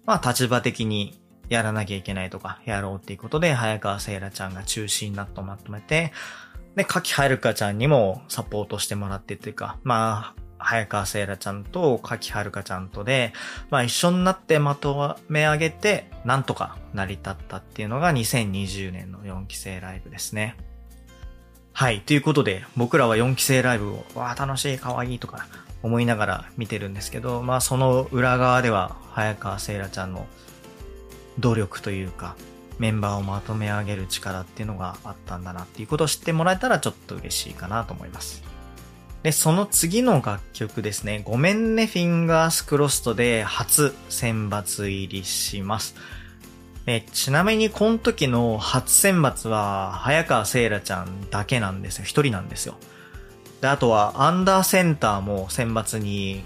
[0.05, 6.13] まあ、立場的にやらなきゃいけないとか、やろうっていうことで、早川せいらちゃんが中心になってまとめて、
[6.77, 13.33] で、柿はるかちゃんにもサポートしてもらってっていうか、まあ、早川せいらちゃんと柿はるかちゃんとで、
[13.71, 20.57] まあ一緒になってまとめ上げて、なんとか成り立ったっていうのが2020年の4期生ライブですね。
[21.73, 22.01] はい。
[22.01, 25.47] ということで、僕らは4期生ライブを、わあ、楽しい、かわいいとか
[25.83, 30.27] 思いながら見てるんですけど、まあその裏側では、早川せいらちゃんの
[31.39, 32.37] 努力というか、
[32.79, 38.43] メンバーをまとめ上げる力っていうのがあったんだなっていうことを知ってもらえたらちょっと嬉しいかなと思います。
[39.23, 45.95] で、その次の楽曲ですね、ごめんねフィンガースクロストで初選抜入りします。
[46.87, 52.05] えちなみにこの時の初選抜は、早川せいらちゃんだけなんですよ。
[52.05, 52.77] 一人なんですよ。
[53.61, 56.45] で、あとは、アンダーセンターも選抜に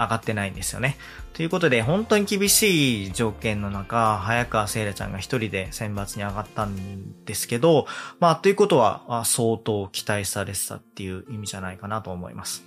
[0.00, 0.96] 上がってないんですよね。
[1.34, 7.86] ということで、本当に厳しい条件の中、早川せいらちゃんが一人で選抜に上がったんですけど、
[8.18, 12.64] まあ、ということは、相当期待されてたっていう意味じゃないかなと思います。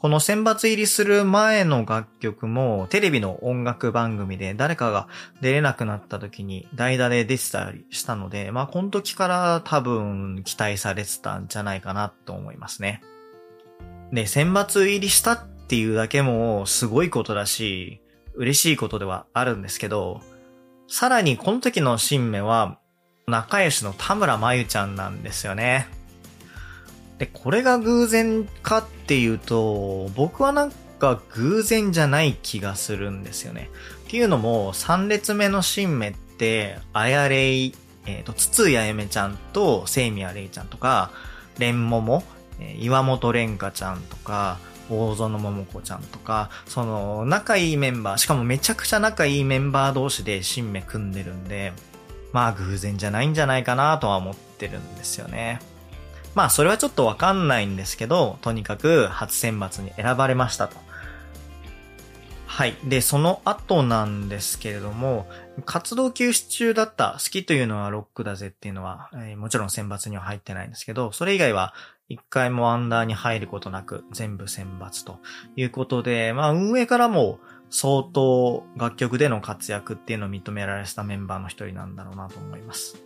[0.00, 5.08] この選抜入りする前の楽曲もテレビの音楽番組で誰かが
[5.42, 13.02] 出れなくなった時に代打で出てたりしたので、まあこの時から多分期待されてたんじゃないかなと思いますね。
[14.10, 18.00] で、選抜入りしたっていうだけもすごいことだし、
[18.34, 20.22] 嬉しいことではあるんですけど、
[20.88, 22.78] さらにこの時の新芽は
[23.26, 25.88] 仲良しの田村真由ちゃんなんですよね。
[27.20, 33.68] で、これが偶然かっていうと、僕はなんか偶然じゃない気がするんですよね。
[34.06, 37.74] っていうのも、3列目の新芽って、あやれい、
[38.06, 41.10] えっ、ー、と、筒井あやめちゃんと、聖宮れいちゃんとか、
[41.58, 42.24] 蓮桃、
[42.58, 44.56] え、岩本蓮香ちゃんとか、
[44.88, 51.74] 大園桃子ちゃんとか、その、仲いいメンバー、しかもめちゃくちゃ仲いいメンバー同士で新芽組んでるんで、
[52.32, 55.60] まあ偶然じゃないんじゃないかなとは思ってるんですよね。
[56.34, 60.76] まあそれはちょっとわかんないんですけど、とにかく初選抜に選ばれましたと。
[62.46, 62.76] はい。
[62.84, 65.28] で、その後なんですけれども、
[65.64, 71.74] 活動休止中だった好きというのはロックだぜっていうのは、えー、もちろん選抜には入ってないんですけど、それ以外は
[72.08, 75.20] 一回もアンダーに入ることなく全部選抜と
[75.56, 77.38] いうことで、まあ運営からも
[77.70, 82.96] 相当楽曲での活躍っていうのを認められたメンバーの一人なんだろうなと思います。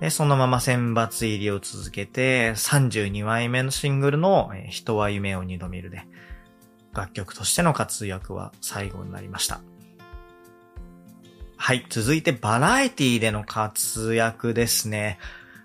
[0.00, 6.02] で、そのまま選抜入りを続けて、32枚目のシングルの人は夢を二度見るで、
[6.94, 9.60] 楽曲としての活躍は最後になりました。
[11.56, 15.18] はい、続いてバラエティでの活躍ですね。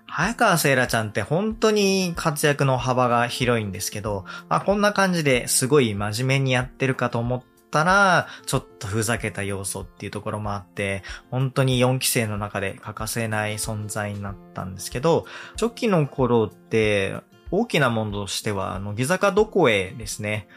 [0.06, 15.26] 早川せいらちゃんって本当に活躍の幅が広いんですけど、まあ、こんな感じですごい真面目にやってるかと思ってたら、ちょっとふざけた要素っていうところもあって、本当に4期生の中で欠かせない存在になったんですけど、
[15.60, 17.16] 初期の頃って
[17.50, 20.48] 大きなものとしては、乃木坂どこへですね。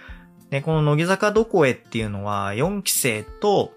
[0.50, 3.74] で、この乃木坂どこへっていうのは、4期生と、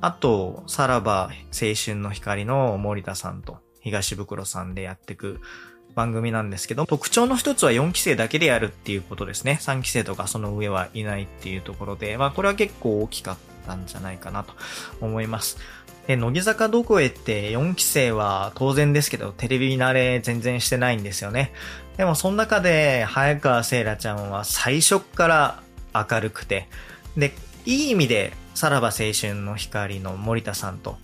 [0.00, 5.40] あと、さらば青春の光の森田さんと東袋さんでやっていく
[5.94, 9.58] 番組なんですけど、特徴の一つは4期生だけでやるっていうことですね。
[9.60, 14.52] 3期生とかその上はいないっていうところで、まあこれは結構大きかったんじゃないかなと
[15.00, 15.58] 思います。
[16.06, 21.52] で、乃木坂どこへって4期生は当然ですけど、テレビ慣れ全然してないんですよね。
[21.98, 25.62] でもその中で、早川せいらちゃんは最初から
[25.94, 26.68] 明るくて、
[27.16, 27.34] で、
[27.66, 30.96] いい意味で、さらば青春の光の森田さんと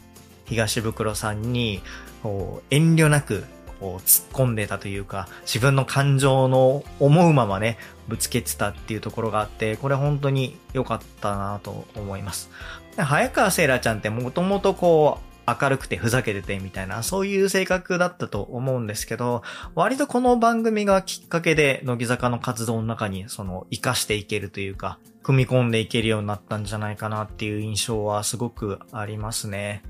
[0.47, 1.83] 東袋さんに、
[2.23, 3.44] こう、遠慮なく、
[3.81, 12.51] 突っ込んでたというか、自分の感情の思うままね、ぶつけてたっていうところがあって、これ本当に良かったなと思います。
[12.97, 19.43] 早川せいらちゃんってもともとこう、明るくてふざけててみたいな、そういう性格だったと思うんですけど、
[19.75, 29.83] 割とこの番組がきっかけで、乃木坂の活動の中に、その、活かしていけるというか、組み込んでいけるようになったんじゃないかなっていう印象はすごくありますね。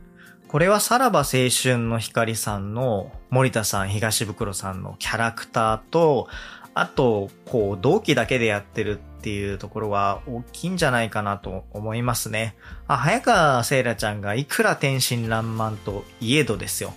[0.54, 6.28] これはさらば青春の光さんの森田さん、東袋さんのキャラクターと、
[6.74, 12.54] あと、こう、同期だけでやってるっていうところは大きいんじゃないかなと思いますね。
[12.86, 16.94] あ、早川せいらちゃんがいくら天真爛漫といえどですよ。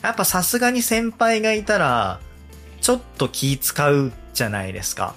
[0.00, 2.20] やっぱさすがに先輩がいたら、
[2.80, 5.16] ちょっと気使うじゃないですか。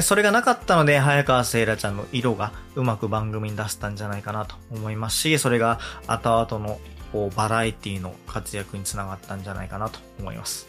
[0.00, 6.78] それがなかったので、早川せいらちゃんの色がうまく番組に出せたんじゃないかなと思いますし、それが後々の
[7.12, 10.68] こうバラエティの活躍につながったんじゃないかなと思います。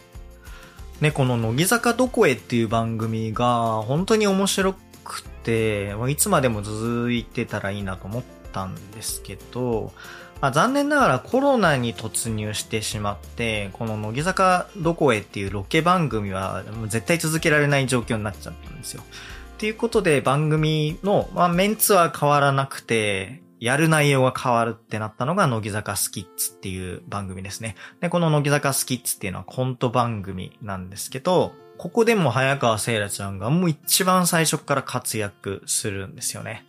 [1.00, 9.92] ね、この乃木坂どこへっていう番組が本当に面白くて、いつまでも続いてたらいいなと思ったんですけど、
[10.40, 19.02] まあ、残念ながらコロナに突入してしまって、この乃木坂どこへっていうロケ番組は絶対続けられない状況になっちゃったんですよ。
[19.02, 27.74] っていうことで番組の、まあ、メンツは変わらなくて、やる内容が変わるってなったのが、乃木坂スキッツっていう番組ですね。
[28.00, 36.66] で、この乃木坂スキッツっていうのはコント番組なんですけど、ここでも早川せいらちゃんがもう一番最初から活躍するんですよね。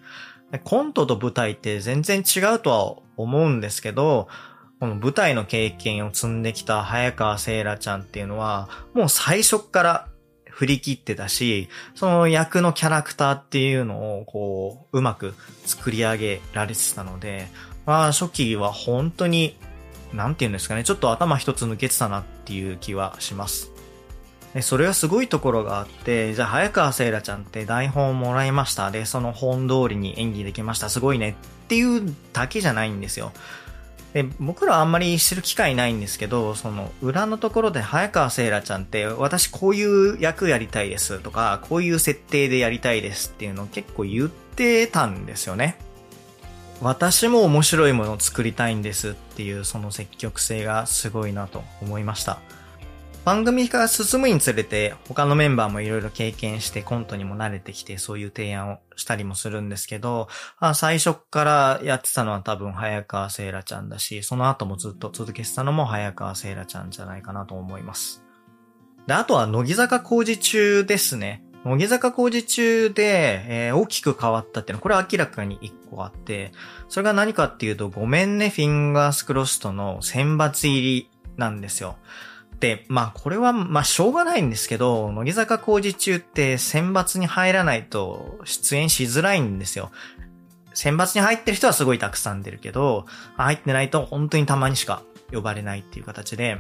[0.58, 4.28] コントと舞台って全然違うとは思うんですけど、
[4.80, 10.08] この舞台の経験を積んできた早川せいらちゃんっていうのは、もう最初から
[10.50, 15.36] 振り切ってたし、その役のキャラクターっていうのをこう、うまく
[15.66, 17.48] 作り上げられてたので、
[17.86, 19.58] まあ初期は本当に、
[20.14, 23.72] なんて言うんですかね、ちょっと頭一つ抜けてたなっていう気はします。
[24.54, 28.90] で、それはすごいところがあって、じゃあ、早川せいらちゃんって台本をもらいました。
[28.90, 30.90] で、その本通りに演技できました。
[30.90, 31.36] すごいね
[31.66, 33.32] っていうだけじゃないんですよ。
[34.14, 45.78] で、僕らあんまり知る機会ないんですけど、その裏のところで早川せいらちゃんって私こういう役やりたいですとか、こういう設定でやりたいですっていうのを結構言ってたんですよね。
[46.82, 52.40] 私も面白いものを作りたいんですっていうその積極性がすごいなと思いました。
[53.26, 60.28] 番組が進むにつれて他のメンバーもいろいろ経験してコントにも慣れてきてそういう提案をしたりもするんですけど、
[60.58, 68.24] あ最初からやってたのは多分早川せいらちゃんだし、その後もずっと続けてたのも早川せいらちゃんじゃないかなと思います。
[69.06, 71.44] で、あとは乃木坂工事中ですね。
[71.66, 76.52] 乃木坂工事中で、えー、大きく変わったっていうのは、これは明らかに一個あって、
[76.88, 81.98] それが何かっていうと、ごめんね、フィンガースクロストの選抜入りなんですよ。
[82.60, 89.92] で、まあこれはまあしょうがないんですけど、乃木坂工事中って選抜に入らないと出演しづらいんですよ。
[90.74, 93.06] 選抜に入ってる人はすごいたくさん出るけど、
[93.38, 95.02] 入ってないと本当にたまにしか
[95.32, 96.60] 呼ばれないっていう形で、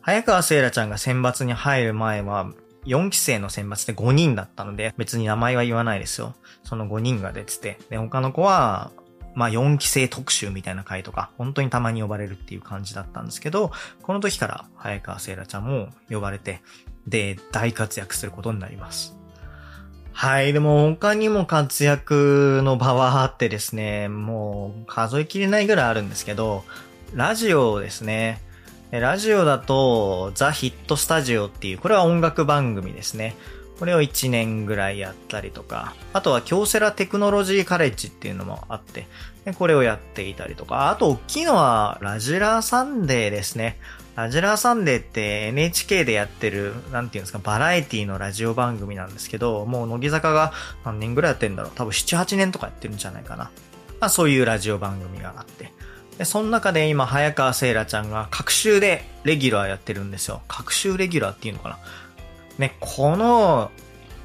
[0.00, 2.52] 早川聖羅ちゃんが選抜に入る前は、
[2.86, 6.34] 4期生の選抜で5人だったので、別に名前は言わないですよ。
[6.64, 8.90] その5人が出てて、で、他の子は、
[9.34, 13.72] まあ4期生特集みたいな回とか、本当にたまに呼ばれるっていう感じだったんですけど、
[14.02, 16.62] この時から早川聖羅ちゃんも呼ばれて、
[17.06, 19.16] で、大活躍することになります。
[20.12, 20.52] はい。
[20.52, 26.64] でも他にも活躍の場はあってですね、もう数えきれないぐらいあるんですけど、
[27.14, 28.42] ラジオですね。
[28.90, 33.34] ラジオだと、ザ・ヒット・スタジオっていう、これは音楽番組ですね。
[33.82, 39.08] これを1年ぐらいやったりとか、あとは京セラテクノロジーカレッジっていうのもあって、
[39.58, 43.80] これをやっていたりとか、あと大きいのはラジラーサンデーですね。
[44.14, 50.52] ラジラーサンデーって NHK でやってる、なんていうんですか、バラエティのラジオ番組なんですけど、もう乃木坂が
[50.84, 53.50] 何年ぐらいやってんだろう多分7、8年とかやってるんじゃないかな。
[53.98, 55.72] まあそういうラジオ番組があって。
[56.18, 60.40] で、その中で今、早川聖来ちゃんが隔週でレギュラーやってるんですよ。
[60.46, 61.78] 隔週レギュラーっていうのかな。
[62.62, 63.72] ね、この、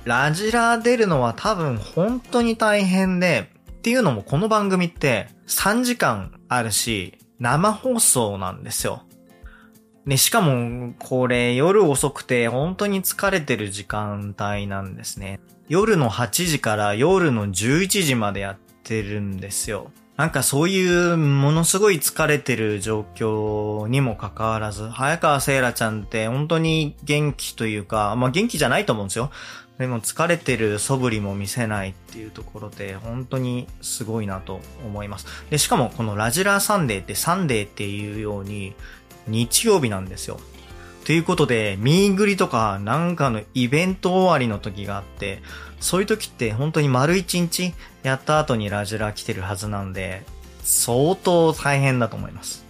[0.05, 9.01] ラジラ出るのは多分本当に大変で、っていうのもこの番組って3時間あるし、生放送なんですよ。
[10.05, 15.39] ね、しかも、これ夜遅くて本当に疲れてる時間帯なんですね。
[15.67, 19.91] 夜の8時から夜の11時までやってるんですよ。
[20.17, 29.29] なんかそういうものすごい疲れてる状況にもかかわらず、早川聖羅ちゃんって本当に元気というか、まあ元気じゃないと思うんですよ。
[29.77, 35.27] でも疲れてる素振りも見せないっていうところで本当にすごいなと思います。
[35.51, 38.73] で、しかもこのラジラーサンデーってサンデーっていうように
[39.27, 40.39] 日曜日なんですよ。
[41.05, 45.43] ということで、ミーグリとかなんかのイベント終わりの時があって、
[45.79, 47.73] そういう時って本当に丸一日
[48.03, 50.23] やった後にラジラ来てるはずなんで、
[50.63, 52.65] 相当大変だと思います。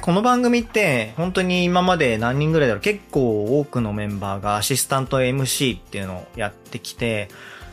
[0.00, 7.28] この番組って本当に今まで何人ぐらいだろう結構多くのメンバーがアシスタント MC っていうのをやってきて、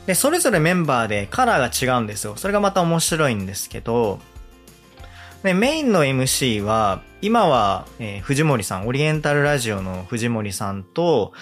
[0.05, 2.35] で、それぞれメンバーでカラーが違うんですよ。
[2.35, 4.19] それがまた面白いんですけど、
[5.43, 11.33] で、メインの MC は、今は、えー、藤森さん、オリエンタルラジオの藤森さんと、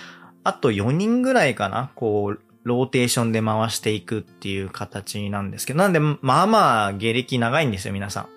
[0.43, 8.27] あと4人ぐらいかな、こう、ローテーションで回していくっていう形なんですけど、なんで、まあまあ、下歴長いんですよ、皆さん。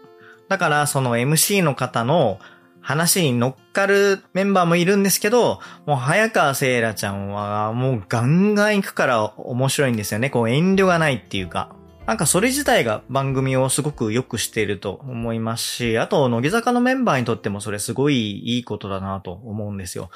[0.48, 2.38] だから、その MC の方の
[2.80, 10.28] 話に乗っかるメンバーもいるんですけど、もう早川聖羅ちゃんはもうガンガン行くから面白いんですよね。
[10.28, 11.74] こう遠慮がないっていうか。
[12.06, 20.10] なんかそれ自体が番組をすごく良くしていると思いますし、あと、乃木坂のメンバーにとってもそれすごいいいことだなと思うんですよ。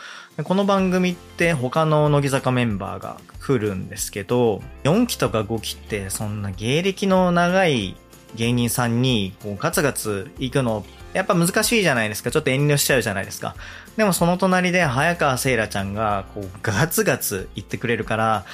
[0.44, 7.96] この番組って他の乃木坂メンバーが来るんですけど、4期とか5期ってそんな芸歴の長い
[8.34, 10.84] 芸人さんにこうガツガツ行くの
[11.14, 12.30] やっぱ難しいじゃないですか。
[12.30, 13.56] ちょっと遠慮しちゃうじゃないですか。
[13.96, 18.44] でもその隣で早川聖羅ちゃんがこうガツガツ言ってくれるから、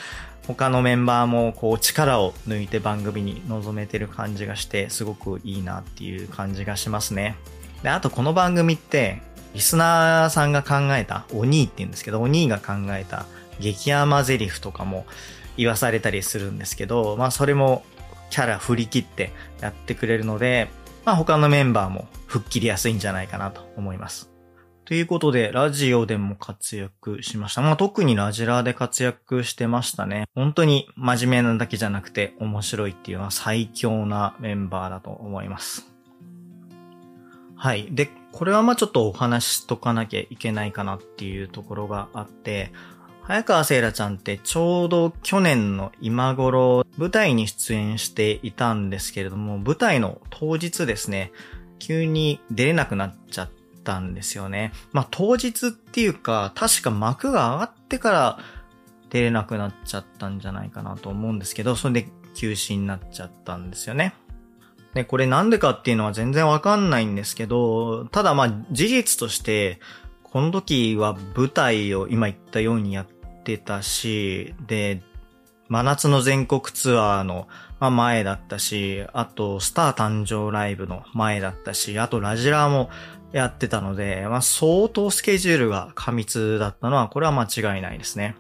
[0.47, 7.37] 他のメンバーもこう力を抜いて番組に臨めてる感じがしてすごくいいなっていう感じがしますね。
[7.83, 9.23] で、あとこの番組って
[9.55, 13.27] リスナーさんが考えた、お兄って言うんですけど、お兄が考えた
[13.61, 15.07] 激甘ゼリフとかも
[15.57, 17.85] 言わされたりするんですけど、まあそれも
[18.31, 20.69] キャラ振り切ってやってくれるので、
[21.05, 24.34] まあ他のメンバーも吹っ切りやすいんじゃないかなと思います。
[24.85, 27.63] ということで、ラジオでも活躍しました。
[27.63, 30.27] まあ、特にラジラーで活躍してましたね。
[30.35, 35.91] 本当に真面目なだけじゃなくて面白いっていうのは最強なメンバーだと思います。
[37.57, 37.89] はい。
[37.93, 42.71] で、これはまあちょっとお話しとかなきゃいけないかなっていうところがあって、
[43.23, 51.33] 早川聖羅ちゃんってちょうど去年の今頃舞台に出演していたんですけれども、舞台の当日ですね、
[51.79, 54.73] 急に出れなくなっちゃって、ったんですよね。
[54.93, 58.39] まあ、当日っていうか、確か幕が上がってから
[59.11, 64.15] 出れなくなっちゃったんじゃないかなと思うんですけど、それで休止になっちゃったんですよね。
[64.95, 69.81] で、これなんでかっていうのは全然わかんないんですけど、ただまあ事実として、
[70.23, 73.07] この時は舞台を今言ったようにやっ
[73.45, 75.03] てたし、で、
[75.69, 77.49] 真夏の全国ツアーの
[77.81, 82.91] 前だったし、あとスター誕生ライブの前だったし、あとラジラーも
[83.35, 88.37] やってたので、まあ、相当スケジュールが過密だったのは、これは間違いないですね。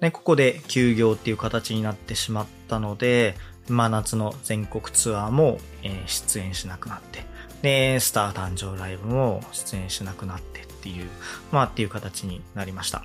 [0.00, 3.36] で、ここで休業っていう形になってしまったので、
[3.68, 5.58] 真夏の全国ツアーも、
[6.06, 7.26] 出演しなくなって、
[7.60, 11.08] で、スター誕生ライブも出演しなくなってっていう、
[11.52, 13.04] まあっていう形になりました。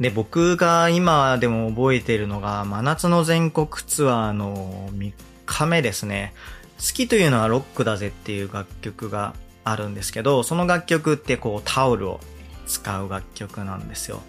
[0.00, 5.12] で、僕が今でも覚えているのが、真夏の全国ツアーの3
[5.46, 6.34] 日目ですね。
[6.78, 9.34] 好きというのはロックだぜっていう楽曲が
[9.64, 12.20] あるんですけど、その楽曲ってこうタオルを
[12.66, 14.22] 使う楽曲なんですよ。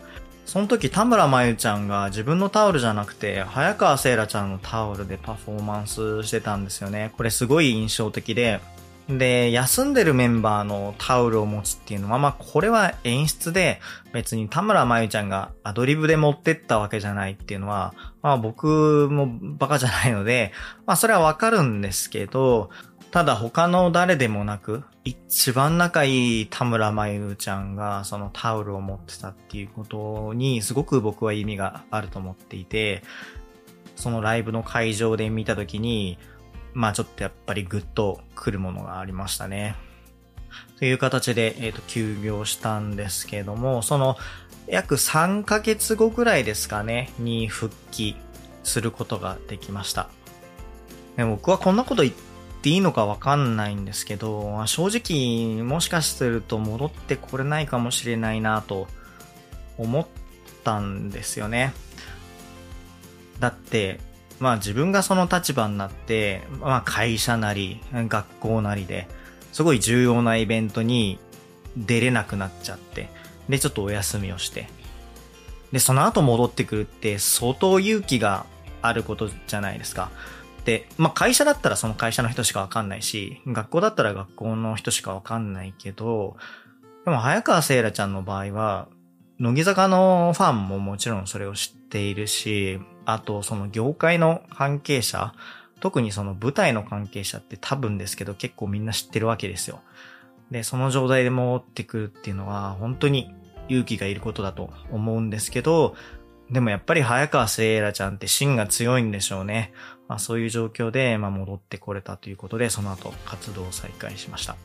[0.46, 7.12] その時田村真由ちゃんが自分のタオルじゃなくて、早川聖羅ちゃんのタオルでパフォーマンスしてたんですよね。
[7.18, 8.60] これすごい印象的で、
[9.10, 13.82] で、休んでるメンバーのタオルを持つっていうのは、まあ、これは演出で、
[14.14, 19.28] 別に田村真由ちゃんがアドリブで持ってったわけじゃないっていうのは、まあ、僕も
[19.58, 20.54] バカじゃないので、
[20.86, 22.70] まあ、それはわかるんですけど、
[23.14, 33.04] ただ他の誰でもなく、一番仲いい田村真由ちゃんがそのタオルを持ってたっていうことにすごく僕は意味があると思っていて、
[33.96, 36.18] そのライブの会場で見たときに、
[36.74, 39.76] まあちょっとやっぱりグッと来るものがありましたね。
[40.80, 44.18] という形で、えっ、ー、と、休業したんですけども、その、
[44.66, 48.16] 約3ヶ月後ぐらいですかね、に復帰
[48.64, 50.10] することができました。
[51.16, 52.33] 僕はこんなこと言って
[52.70, 58.88] いいのかわかんないんですけど、正直、もしかすると戻ってこれないかもしれないなと
[59.78, 60.08] 思っ
[60.64, 61.74] たんですよね。
[63.40, 64.00] だって、
[64.40, 69.08] まあ自分がその立場になって、まあ会社なり、学校なりで、
[69.52, 71.20] すごい重要なイベントに
[71.76, 73.10] 出れなくなっちゃって、
[73.50, 74.68] で、ちょっとお休みをして、
[75.72, 78.46] で、その後戻ってくるって相当勇気が
[78.82, 80.12] あることじゃないですか。
[80.66, 86.38] で、まあ会社だったらその会社の人しかわかんないし、学校だったら学校の人しかわかんないけど、
[87.06, 88.88] でも早川せいらちゃんの場合は、
[89.40, 95.34] 乃木坂のファンももちろんそれを知っているし、あとその業界の関係者、
[95.80, 99.82] 特にその舞台の関係者って多分ですけど結構みんな知ってるわけですよ。
[100.50, 103.34] で、その状態で戻ってくるっていうのは本当に
[103.68, 105.96] 勇気がいることだと思うんですけど、
[106.50, 109.74] でもやっぱり早川聖羅ちゃんって芯が強いんでしょうね。
[110.08, 114.56] まあそういう状況で、まあ、戻ってこれたということで、その後活動を再開しました。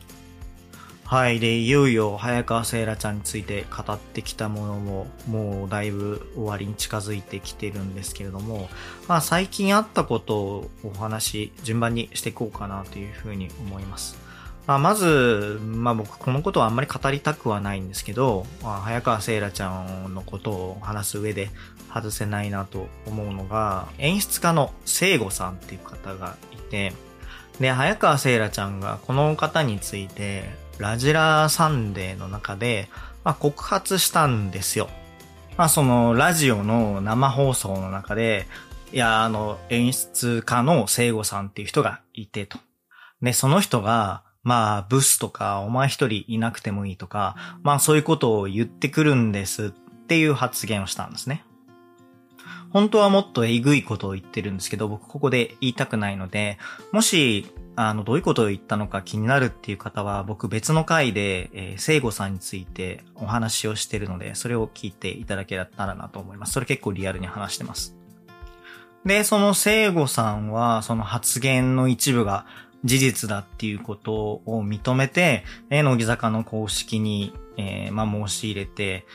[1.09, 1.39] はい。
[1.39, 8.69] で、いよいよ早川聖羅ちゃんについて語ってきたものも、もうだいぶ終わりに近づいてきてるんですけれども、
[9.07, 14.28] まあ最近あったことをお話、順番にしていこうかなというふうに思います。
[14.69, 19.69] まあまず、まあ僕このことはあんまり語りたくはないんですけど、まあ、早川せいらちゃ
[20.07, 21.49] んのことを話す上で
[21.91, 26.93] 外せないなと思うのが、演出家の聖子さんっていう方がいて、
[27.59, 30.43] で、早川せいらちゃんがこの方について、
[30.77, 32.89] ラジラサンデーの中で、
[33.23, 34.87] まあ、告発したんですよ。
[35.57, 38.45] まあ、その、ラジオの生放送の中で、
[38.93, 42.59] いや、あの、演出家の聖子さんっていう人がいてと。
[43.23, 49.69] で、その人が、まあ、ブスとか、お前一人いなくてもいいとか、まあ、そういうことを言ってくるんですっ
[50.07, 51.45] ていう発言をしたんですね。
[52.71, 56.57] 本当はもっとえぐいことを言ってるんですけど、僕ここで言いたくないので、
[56.91, 57.45] もし
[57.75, 66.53] あの、どういうことを言ったのか気になるっていう方は、僕別の回で、えー、聖子さんについてお話をしてるので、それを聞いていただけたらなと思います。
[66.53, 67.95] それ結構リアルに話してます。
[69.05, 72.45] で、その聖子さんは、その発言の一部が
[72.83, 74.13] 事実だっていうこと
[74.45, 79.05] を認めて、えー、乃木坂の公式に、えー、まあ、申し入れて、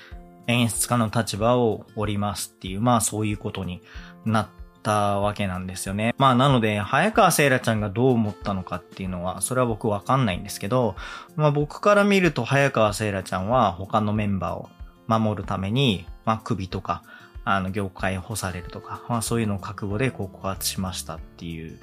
[0.46, 3.80] 演出家の立場を折りますっていう、まあそういうことに
[4.24, 4.48] なっ
[4.82, 6.14] たわけなんですよね。
[6.18, 10.96] まあなので、早川せいらちゃんがどう思ったのかっていうのは、それは僕わかんないんですけど、
[11.36, 14.68] まあ僕から見ると早川せいらちゃんは他のメンバーを
[15.06, 17.02] 守るために、まあ首とか、
[17.46, 21.78] あの業界を干されるとか、まあそういうのを覚悟で告発しましたっていう、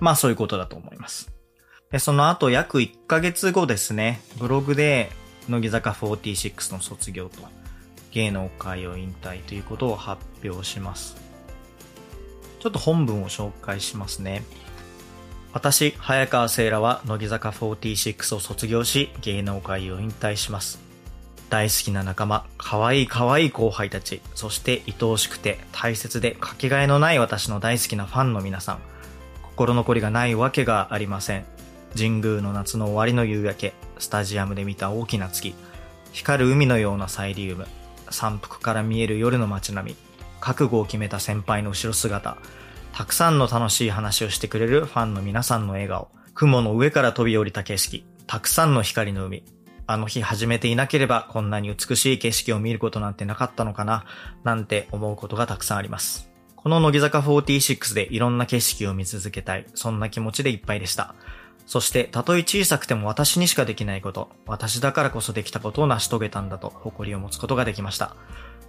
[0.00, 1.32] まあそういうことだと思います。
[1.90, 5.10] で、その後約1ヶ月後ですね、ブログで
[5.48, 7.38] 乃木坂46の卒業と
[8.12, 11.16] 芸能界を引退ということを発表します。
[12.60, 14.42] ちょっと本文を紹介しますね。
[15.52, 20.78] 私、早川聖羅は乃木坂46を卒業し、芸能界を引退します。
[21.48, 28.78] 大好きな仲間、可愛い可愛い後輩たち、そして愛おしくて大切でかけがえのない私の大好きなファンの皆さん、
[29.58, 31.44] 心残りがないわけがありません。
[31.96, 35.52] 神宮の夏の終わりの夕焼け、スタジアムで見た大きな月、
[36.12, 37.66] 光る海のようなサイリウム、
[38.08, 39.96] 山腹から見える夜の街並み、
[40.38, 42.36] 覚悟を決めた先輩の後ろ姿、
[42.92, 49.42] たくさんの楽しい話をしてくれるファンの皆さんの笑顔、雲の上から飛び降りた景色、たくさんの光の海、
[49.88, 54.04] あの日始めていなければこんなに美しい景色を見ることなんてなかったのかな、
[54.44, 56.30] なんて思うことがたくさんあります。
[56.68, 61.14] この乃木坂46でいろんな景色を見続けたい、そんな気持ちでいっぱいでした。
[61.66, 68.14] そして、たとえ小さくても私にしかできないこと、私だからこそできたことを成し遂げたんだと誇りを持つことができました。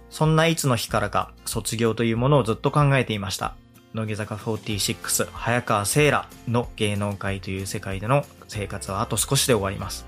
[0.08, 3.54] そんないつの日からか卒業というものをずっと考えていました。
[3.92, 10.06] 乃木坂46、早川聖羅の芸能界という世界での生活はあと少しで終わります。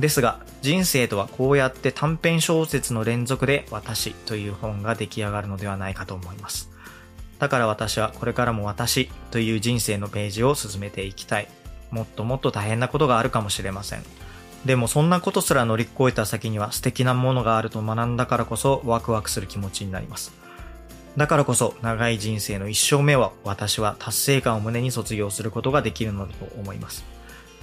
[0.00, 6.74] ですが、人生とはこうやって短編小説の連続で私という本が出来上がるのではないかと思います。
[7.38, 11.48] だから私はこれからも私という人生のページを進めていきたい。
[11.90, 14.02] もっともっと大変なことがあるかもしれません。
[14.64, 20.32] でもそんなことすら乗り越えた先には素敵なものがあると学んだからこそワクワクする気持ちになります。
[21.16, 27.04] だからこそ長い人生の一生目は私は達成感を胸に卒業することができるのだと思います。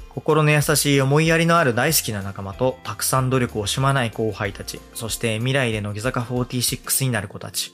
[0.09, 7.73] 心の優しい思いやりのある大好きな仲間と、たくさん努力を惜しまない後輩たち、そして未来で乃木坂46になる子たち。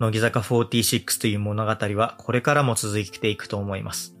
[0.00, 4.14] 乃木坂46という物語はこれからも続いていくと思います。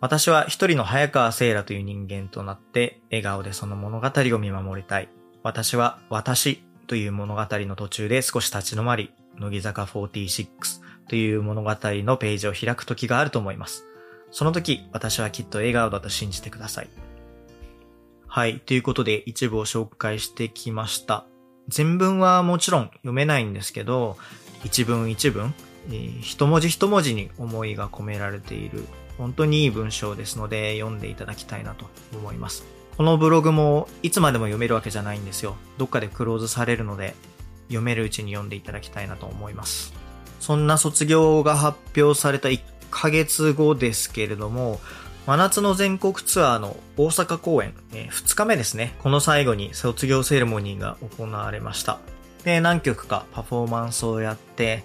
[0.00, 5.08] 私は一人の早川聖羅という人間となって、笑顔でその物語を見守りたい。
[5.44, 10.48] 私は私という物語の途中で少し立ち止まり、乃木坂46
[11.08, 13.84] という物語のページを開く時があると思います。
[14.32, 16.88] その時、私はきっと笑顔だと信じてください。
[18.26, 18.58] はい。
[18.58, 21.26] ということで、一部を紹介してきました。
[21.68, 24.16] 全文はもちろん読めないんですけど、
[24.64, 25.54] 一文一文、
[26.20, 28.84] 一文字一文字に思いが込められている、
[29.18, 32.64] 本当にいい文章ですので、読んでいただきたいなと思います。
[32.96, 35.56] このブログもいつまでも読めるわけじゃないんですよ。
[35.78, 37.14] どっかでクローズされるので、
[37.68, 39.92] 読めるうちに読んでいただきたいなと思います。
[40.40, 42.60] そんな卒業が発表された1
[42.90, 44.80] ヶ月後ですけれども、
[45.26, 48.94] 真夏の全国ツアーの大阪公演、えー、2日目ですね。
[49.02, 52.00] この最後に卒業セレモニーが行われました。
[52.44, 54.84] で、何曲かパフォーマンスをやって、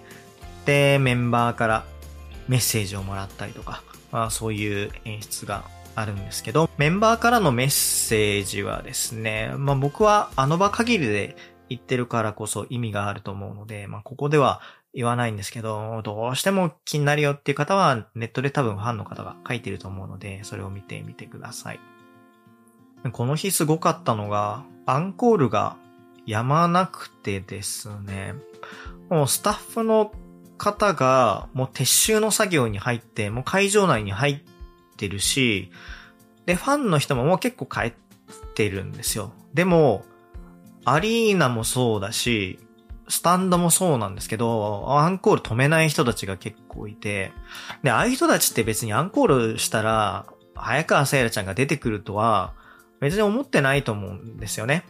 [0.64, 1.84] で、メンバーから
[2.46, 3.82] メッセージをもらったりとか、
[4.12, 11.36] まあそういう演出があるんですけど、メンバーからのメッセージはですね、まあ僕はあの場限りで
[11.68, 14.60] 言ってるからこそ意味があると思うので、まあここでは
[14.94, 21.80] 言わないんですけど、どうしても気になるよっていう方は、ネットで多分ファンの方が書いてると思うので、それを見てみてください。
[23.12, 25.76] この日すごかったのが、アンコールが
[26.28, 28.34] やまなくてですね、
[29.08, 30.12] もうスタッフの
[30.58, 34.40] 方がもう撤収の作業に入って、もう会場内に入っ
[34.98, 35.70] てるし、
[36.44, 37.92] で、ファンの人ももう結構帰っ
[38.54, 39.32] てるんですよ。
[39.54, 40.04] でも、
[40.84, 42.58] アリーナもそうだし、
[43.08, 47.32] スタンドもそうなんですけど、アンコール止めない人たちが結構いて、
[47.82, 52.52] で、ああいう人たちって別にアンコールしたら、早川せいらちゃんが出てくるとは、
[53.00, 54.84] 別に思ってないと思うんですよね。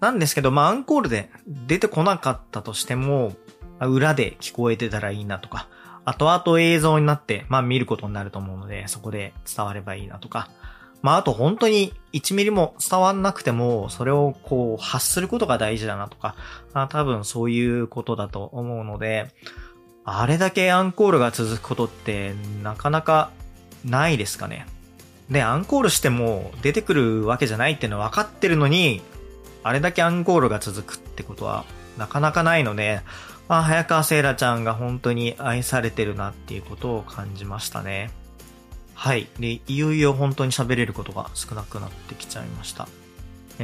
[0.00, 3.34] なんですけど、まあ、アンコールで出てこなかったとしても、
[3.80, 5.68] 裏で聞こえてたらいいなとか、
[6.04, 10.50] 後々映像になって、まあ見ることになると思うので、そこで伝わればいいなとか、
[11.02, 16.34] まあ、あと本当に1ミリも伝わんなくても、それをこう発することが大事だなとか、
[16.74, 19.28] あ多分そういうことだと思うので、
[20.04, 23.30] あれだけアンコールが続くことってなかなか
[23.84, 24.66] ないですかね。
[25.30, 29.00] で、アンコールしても出てくるわけじゃないっていうのは分かってるのに、
[29.62, 31.64] あれだけアンコールが続くってことは
[31.98, 33.00] なかなかないので、
[33.48, 38.10] まあ、早川せいらちゃんが本当に愛されてるなっていうことを感じましたね。
[38.94, 39.28] はい。
[39.38, 42.86] で、いよいよ本当に喋れることが少なくなってきちゃいました。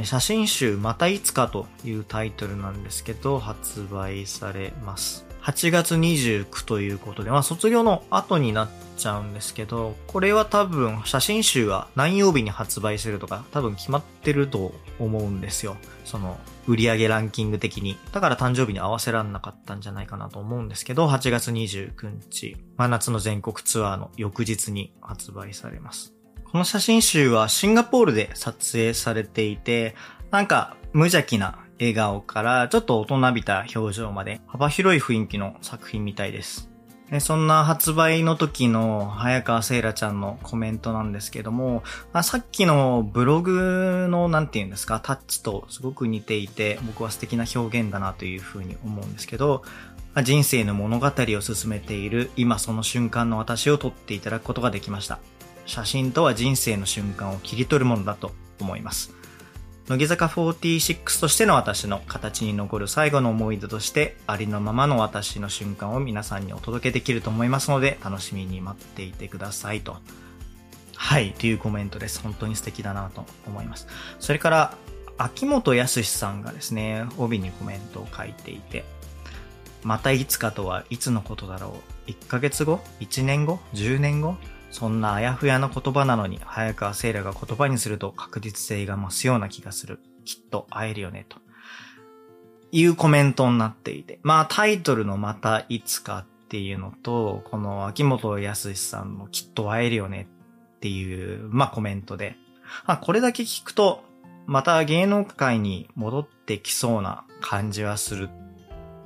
[0.03, 5.25] 写真集またいつかというタイトルなんですけど、発売されます。
[5.41, 15.77] 8月29ということで、まあ卒業の後になっちゃうんですけど、これは多分写真集は何曜日に発売するとか多分決まってると思うんですよ。
[16.05, 17.97] その売上ランキング的に。
[18.11, 26.13] だから誕生日に合わせらんなかったんじゃないかなと思うんですけど、8月29日、真夏の全国ツアーの翌日に発売されます。
[26.43, 29.95] この写真集はシンガポールで撮影されていて、
[30.31, 36.69] なんか無邪気な笑顔からちょっと大人びた表情まで幅広い雰囲気の作品みたいです。
[37.11, 49.63] でそんな発売の時の早川せいらちゃんのコメントなんですけども、あさっきのブログのなんて言うんですか、タッチとすごく似ていて、僕は素敵な表現だなというふうに思うんですけど、
[50.23, 55.19] 人生の物語を進めている今その瞬間の私を撮っていただくことができました。
[55.65, 59.16] 写真とは人生の瞬間を切り取るものだと思います。
[59.87, 69.95] 乃木坂46としての私の形に残る最後の思い出としてありのままの私の瞬間を皆さんにお届けできると思いますので楽しみに待っていてくださいと。
[70.93, 72.19] はい、というコメントです。
[72.19, 73.87] 本当に素敵だなと思います。
[74.19, 74.73] それから、
[75.17, 78.83] 秋元康さんがですね、帯にコメントを書いていて、
[79.83, 81.77] またいつかとはいつのことだろ
[82.07, 82.11] う。
[82.11, 84.35] 1ヶ月後 ?1 年後 ?10 年後？
[84.69, 89.99] そんなあやふやな言葉なのに、早川聖羅が言葉にすると確実性が増すような気がする。
[90.25, 91.37] きっと会えるよね、と。
[92.71, 94.19] いうコメントになっていて。
[94.23, 100.27] まあタイトルのまたいつかっていうのと、この秋元康さんのきっと会えるよね
[100.77, 102.35] っていう、まあコメントで。
[102.85, 104.03] まあこれだけ聞くと、
[104.45, 108.29] また芸能界に戻ってきそうな感じはする。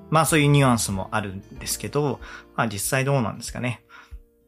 [0.09, 2.19] まあそういうニュアンスもあるんですけど、
[2.55, 3.83] まあ実際どうなんですかね。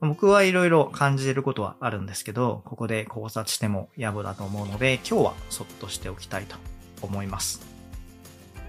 [0.03, 6.57] 僕はいろいろ感じてることはあるんですけど、ここで考察しても野暮だと思うので、今日はそっとしておきたいと
[7.01, 7.73] 思います。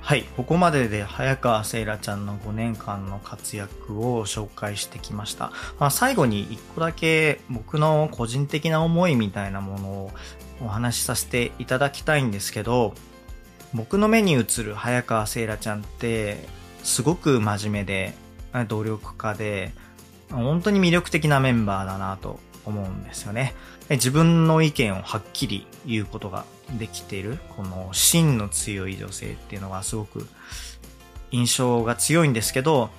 [0.00, 5.50] はい、ここまでで早川せいらちゃんの5年間の活躍を紹介してきました。
[5.80, 10.10] まあ、最後に1個だけ僕の個人的な思いみたいなものを
[10.60, 12.94] お話しさせていただきたいんですけど、
[13.72, 16.46] 僕の目に映る早川せいらちゃんって、
[16.82, 18.14] すごく真面目で、
[18.68, 19.72] 努力家で、
[20.34, 23.54] 本当に魅力的なメンバーだなと思うんですよね。
[23.90, 26.44] 自分の意見をはっきり言うことが
[26.78, 30.26] できている、この芯の強い女性っていうのがすごく
[31.30, 32.90] 印象が強いんですけど、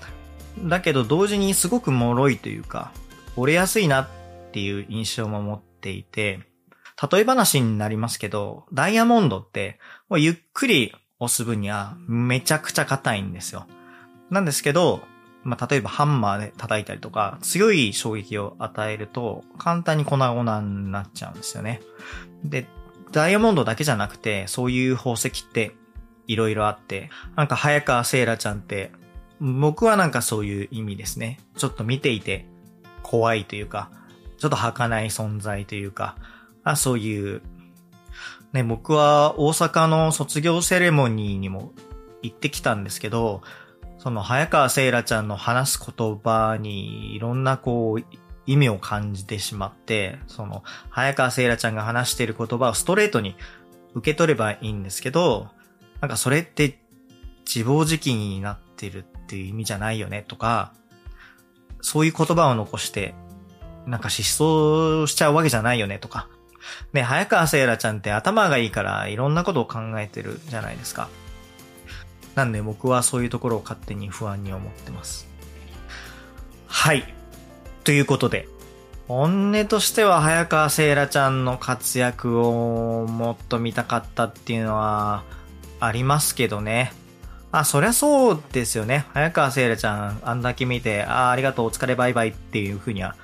[0.60, 2.92] だけど同時にすごく脆いというか、
[3.36, 4.08] 折れやすいなっ
[4.52, 6.40] ていう印象も持っていて、
[7.12, 9.80] 例え話になりますけど、ダイヤモンドって、
[10.16, 13.68] ゆっくり押す分にはめちゃくちゃ硬いんですよ。
[14.30, 15.02] なんですけど、
[15.46, 21.82] まあ、例えばハンマーで叩いたりとか、強い衝撃を与えると、簡単に粉々になっちゃうんですよね。
[22.44, 22.68] で、
[23.12, 25.76] ダイヤモンドだけじゃなくて、そういう宝石って
[26.28, 28.92] いろいろあって、なんか早川セイラちゃんって、
[29.40, 31.40] 僕はなんかそういう意味ですね。
[31.58, 32.48] ちょっと見ていて
[33.04, 33.92] 怖いというか、
[34.40, 36.16] ちょっと儚い存在というか、
[36.64, 37.44] あそういう、
[38.52, 41.72] ね、僕は大阪の卒業セレモニーにも
[42.24, 43.44] 行ってきたんですけど、
[44.06, 48.04] その早川せいらちゃんの話す言葉にいろんなこう
[48.46, 53.36] 意味を感じてしまって、その早川せいらちゃんが話している言葉をストレートに
[53.96, 55.48] 受け取ればいいんですけど、
[56.02, 56.78] なんかそれって
[57.48, 60.72] 自暴自棄になってるっていう意味じゃないよねとか、
[61.82, 63.16] そういう言葉を残して、
[63.88, 66.30] なんか失踪しちゃうわけじゃないよねとか。
[66.94, 71.10] ね、早川せいらちゃんって頭がいいからいろんなことを考えてるじゃないですか。
[72.36, 75.28] なんで僕はそういうところを勝手に不安に思ってます。
[76.68, 77.14] はい。
[77.84, 78.48] ということで、
[79.08, 85.24] 本音としては早川せいらちゃんの活躍をもっと見たかったっていうのは
[85.80, 86.92] ありますけどね。
[87.52, 89.06] あ、そりゃそうですよね。
[89.14, 93.16] 早川せいらちゃんあんだけ見て、ああ、ありがとう、お疲れバイバイっていう風には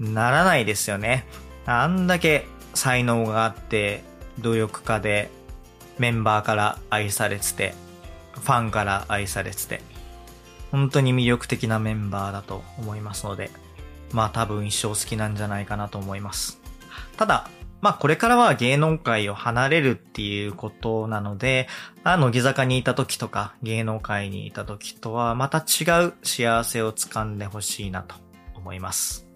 [0.00, 1.26] ならないですよね。
[1.66, 4.04] あんだけ才能があって、
[4.38, 5.30] 努力家で、
[5.98, 7.74] メンバーから愛されてて、
[8.38, 9.82] ファンから愛されてて、
[10.70, 13.50] 本当に魅力的なメンバーだと思いますので、
[14.12, 16.60] まあ多分一生好きなんじゃないかなと思います。
[17.16, 17.48] ただ、
[17.80, 21.68] まあこれからは芸能界を離れるっていうことなので、
[22.04, 28.16] あの、乃木坂にいた時とか芸能界にいた時とはまた違う幸せを掴んでほしいなと
[28.54, 29.27] 思います。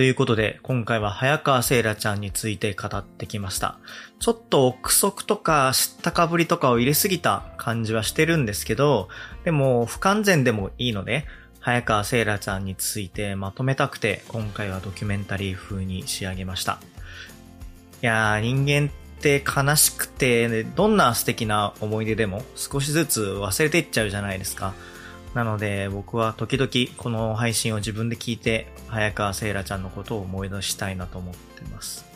[0.00, 3.78] ということで、今回は早川せいらちゃんについて語ってきました。
[4.18, 9.10] ちょっと憶測とか知ったかぶりとかを入れすぎた感じはしてるんですけど、
[9.44, 11.26] でも不完全でもいいので、
[11.60, 16.80] 早川せいらちゃんについてまとめたくて、今回はドキュメンタリー風に仕上げました。
[18.00, 24.72] いやー、人間って悲しくて、どんな素敵な思い出でも少しずつ忘れていっちゃうじゃないですか。
[25.34, 32.10] なので僕は時々この配信を自分で聞いて早川せいらちゃんのことを思い出したいなと思ってます。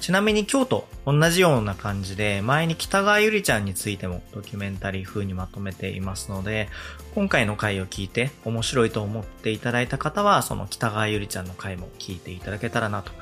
[0.00, 6.68] ちなみに今日と同じような感じで前に北川ゆりちゃんについてもドキュメンタリー風にまとめていますので
[7.14, 13.12] 今回の回を聞いて面白いと思っていただいた方はその北川ゆりちゃんの回も聞いていただけたらなと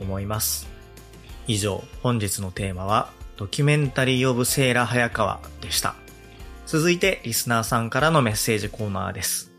[0.00, 0.68] 思います。
[1.46, 5.94] 以上本日のテーマはドキュメンタリーオブセーラ早川でした。
[6.70, 9.54] 続いてリスナーさんからのメッセージコーナーです。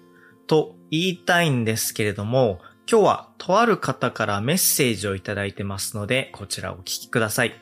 [0.45, 7.53] と言いたいんですけれども、今日はとある方からメッセージをいただいてますので、こちらお聞きください。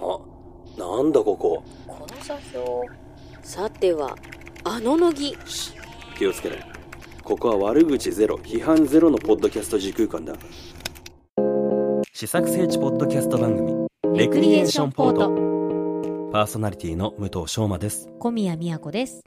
[0.00, 0.18] あ、
[0.78, 1.62] なんだここ？
[1.86, 2.64] この座標。
[3.42, 4.16] さては、
[4.64, 5.36] あの乃木。
[6.16, 6.56] 気をつけろ。
[7.22, 10.32] ここは悪口ゼロ、批判ゼロのポッドキャスト時空間だ。
[12.14, 13.81] 試作聖地ポッドキャスト番組。
[14.10, 16.32] レクリエーションポート。
[16.32, 18.08] パーソナリティの武藤翔馬です。
[18.18, 19.22] 小宮宮子です。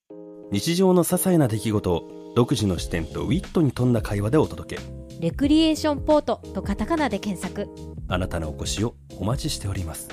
[0.52, 4.82] 日常の些細な出来事を独自の視点とウィットに富んだ会話でお届け。
[5.22, 7.70] レクリエーションポートとカタカナで検索。
[8.10, 10.10] あなたのお越しをお待ちしております。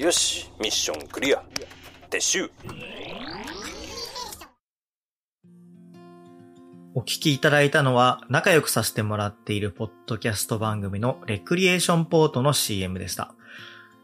[0.00, 1.44] よしミッションクリア。
[2.10, 2.50] 撤収
[6.92, 13.32] お聞きいただいたのは仲良くさせてもらっているポッドキャスト番組のレクリエーションポートの CM でした。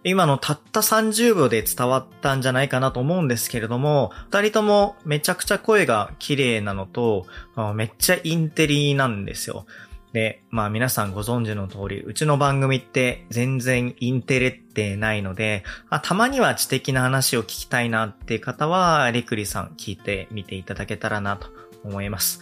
[0.05, 7.27] 今のたった30秒で伝わったんじゃないかなと思うんですけれども、二人ともめちゃくちゃ声が綺麗なのと、
[7.75, 9.67] めっちゃインテリなんですよ。
[10.13, 15.65] で、まあ皆さんご存知の通り、うちの番組って全然インテレってないので、
[16.05, 21.49] たまには知的な話を聞きたいなって方は、レクリさん聞いてみていただけたらなと
[21.83, 22.41] 思います。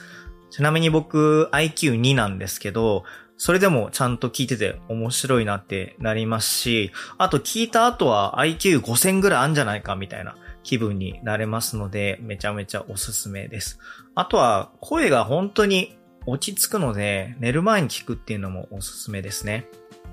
[0.54, 3.02] ちなみに僕 IQ2 なんですけど、
[3.36, 13.80] それでもちゃんと聞いてて面白いなってなりますし、あと聞いた後は IQ5000 ぐらいあるんじゃないかみたいな気分になれますので、めちゃめちゃおすすめです。
[14.14, 19.66] あとは声が本当に落ち着くので、寝る前に聞くっていうのもおすすめですね。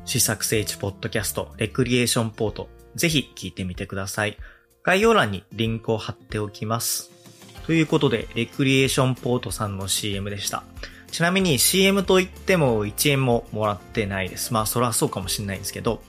[0.06, 4.40] 試作聖地ポッドキャスト、レクリエーションポート、ぜひ聞いてみてください。
[4.82, 7.21] 概要欄にリンクを貼っておきます。
[7.66, 10.64] ということで、レクリエーションポートさんの CM でした。
[11.12, 14.54] ちなみに CM といっても1円ももらってないです。
[14.54, 16.02] まあそらそうかもしれないんですけど。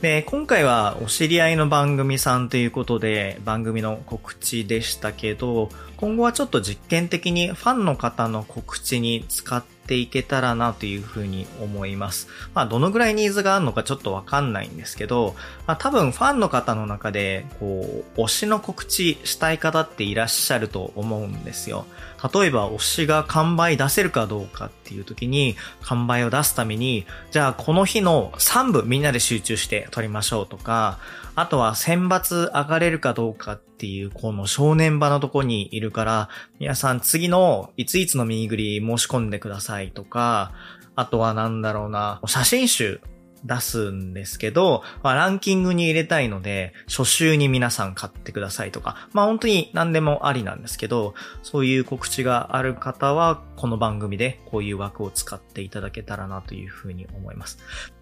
[0.00, 12.28] で、今回はお知り合いの番組さんということで番組の告知でしたけど、今後はちょっと実験的にファンの方の告知に使ってていけたらなというふうに思います。
[12.54, 15.34] まあ、どのぐらいニーズがあるのかちょっとわかんないんですけど、
[15.66, 21.86] まあ、多分ファンの方の中で、こう、推しの告知したい方っていらっしゃると思うんですよ。
[22.32, 30.98] 例えば推しが完売出せるかどうかっていう時に、完売を出すために、じゃあこの日の3部みんなで集中して撮りましょうとか、
[31.36, 36.28] あとは選抜上がれるかどうかっていう、この正念場のとこにいるから、
[36.60, 40.52] 皆さん次のいついつのミニグリ申し込んでくださいとか、
[40.94, 43.00] あとはなんだろうな、写真集
[43.44, 57.58] 出すんですけど、まあ、ランキングに入れたいので、初週に皆さん買ってくださいとか、まあ本当に何でもありなんですけど、そういう告知がある方は、この番組でこういう枠を使っていただけたらなというふうに思います。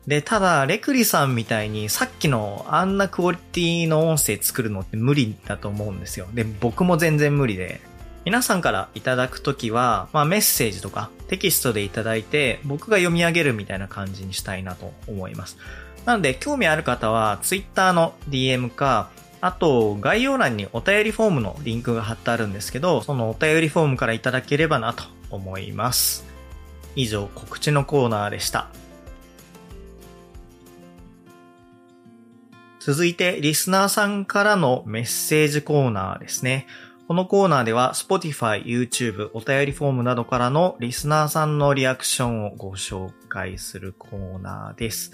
[0.07, 6.27] で、ただ、レクリさんみたいにさっきのあんなクオリティの音声作るのって無理だと思うんですよ。
[6.35, 7.81] で、僕も全然無理で、
[8.25, 15.57] 皆さんからいただくときは、まあ、メッセージとかテキストでいただいて、僕が読み上げるみたいな感じにしたいなと思います。
[16.05, 19.11] なので、興味ある方は、Twitter の DM か、
[19.41, 26.25] あと、概要欄にお便りフォームのリンクが貼ってあるんですけど、そのお便りフォームからいただければなと思います。
[26.95, 28.69] 以上、告知のコーナーでした。
[32.79, 36.67] 続いて、リスナーさんからのメッセージコーナーですね。
[37.13, 45.13] このコーナーでは Spotify、YouTube、お便りフォームなどからのリスナーさんのリアクションをご紹介するコーナーです。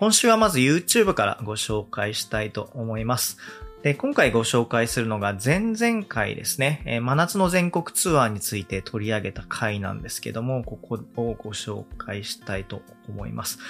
[0.00, 3.38] 今週はまず YouTube からご紹介したいと思います。
[3.84, 13.60] で、今回ご紹介するのが前々回ですね、え、真夏の全国ツアーについて取り上げた回なんですけども、ここをご紹介したいと思います。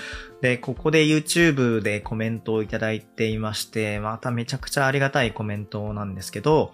[0.40, 6.72] で、ここで YouTube でコメントをいただいていまして、まためちゃくちゃありがたいコメントなんですけど、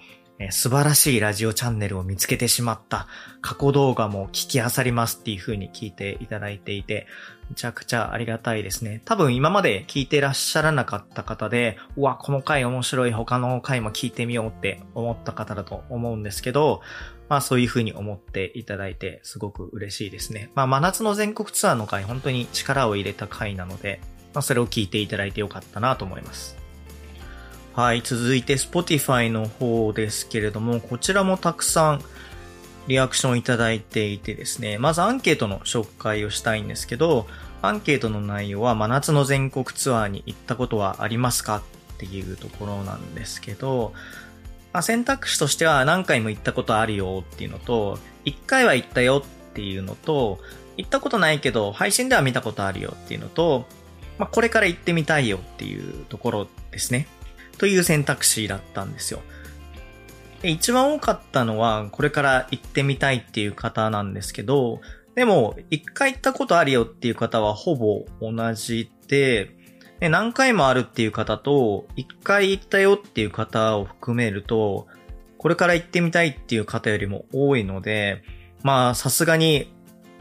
[0.51, 3.07] 素晴らしいラジオチャンネルを見つけてしまった。
[3.41, 7.07] 過去動画も聞き漁りますっていう風に聞いていただいていて、
[7.51, 9.03] めちゃくちゃありがたいですね。
[9.05, 16.81] 多分今まで聞いてらっしゃらなかった方で、うわ、この回面白い、他の回も聞いてみようって思った方だと思うんですけど、
[17.29, 20.51] まあそういう風に思っていただいてすごく嬉しいですね。
[20.55, 24.01] まあ真夏の全国ツアーの回本当に力を入れた回なので、
[24.35, 26.62] まあそれを聞いていただいてよかったなと思います。
[27.75, 32.03] はい、続いて Spotify の方ですけれども、こちらもたくさん
[32.87, 37.27] リアクションいただいていてですね、まずアンケートの紹介をしたいんですけど、
[37.63, 41.63] アンケートの内容は真夏の全国ツアーに行ったことはありますか
[41.95, 43.95] っていうところなんですけど、
[44.75, 50.41] まあ、選択肢としては何回も行ったことあるよっていうのと、1回は行ったよっていうのと、
[50.77, 53.67] 行ったことないけど配信では見たことあるよっていうのと、
[54.19, 57.07] まあ、これから行ってみたいよっていうところですね。
[57.59, 59.21] という選択肢だったんですよ。
[60.43, 64.81] で一番多かったのは、これから行ってみたいっていう方なんですけど、
[65.15, 69.51] でも、一回行ったことあるよっていう方はほぼ同じで、
[70.01, 74.89] 何回もあるっていう方と、一回行ったよっていう方を含めると、
[75.39, 78.23] これから行ってみたいっていう方よりも多いので、
[78.63, 79.73] まあ、さすがに、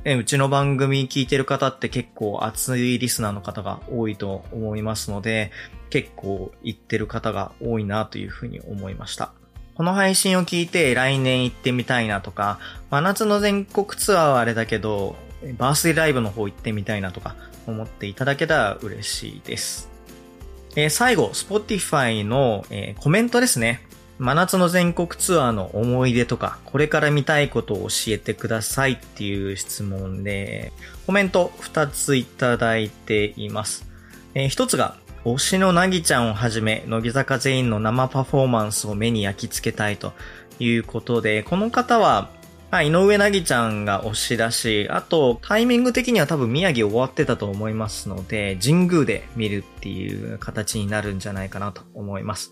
[0.03, 5.51] えうちの番組聞いてる方って結構熱いリスナーの方が多いと思いますので、
[5.91, 9.31] 結構行ってる方が多いなというふうに思いました。
[9.75, 15.15] この配信を聞いて来年行ってみたいなとか、真夏の全国ツアーはあれだけど、
[15.57, 17.35] バースデーライブの方行ってみたいなとか
[17.67, 19.89] 思っていただけたら嬉しいです。
[20.75, 23.81] えー、最後、Spotify の、えー、コメントですね。
[24.21, 30.71] 真夏の全国ツアーの思い出とか、これから見たいことを教えてくださいっていう質問で、
[31.07, 33.89] コメント2ついただいています。
[34.35, 34.95] えー、1つが、
[35.25, 40.13] 推しのなぎちゃんをはじめ、乃木坂全員の生パフォーマンスを目に焼き付けたいと
[40.59, 42.29] いうことで、この方は、
[42.69, 52.51] あ、井上なぎちゃんが押し出し、あと、タイミング的には多分宮城終わってたと思いますので、神宮で見るっていう形になるんじゃないかなと思います。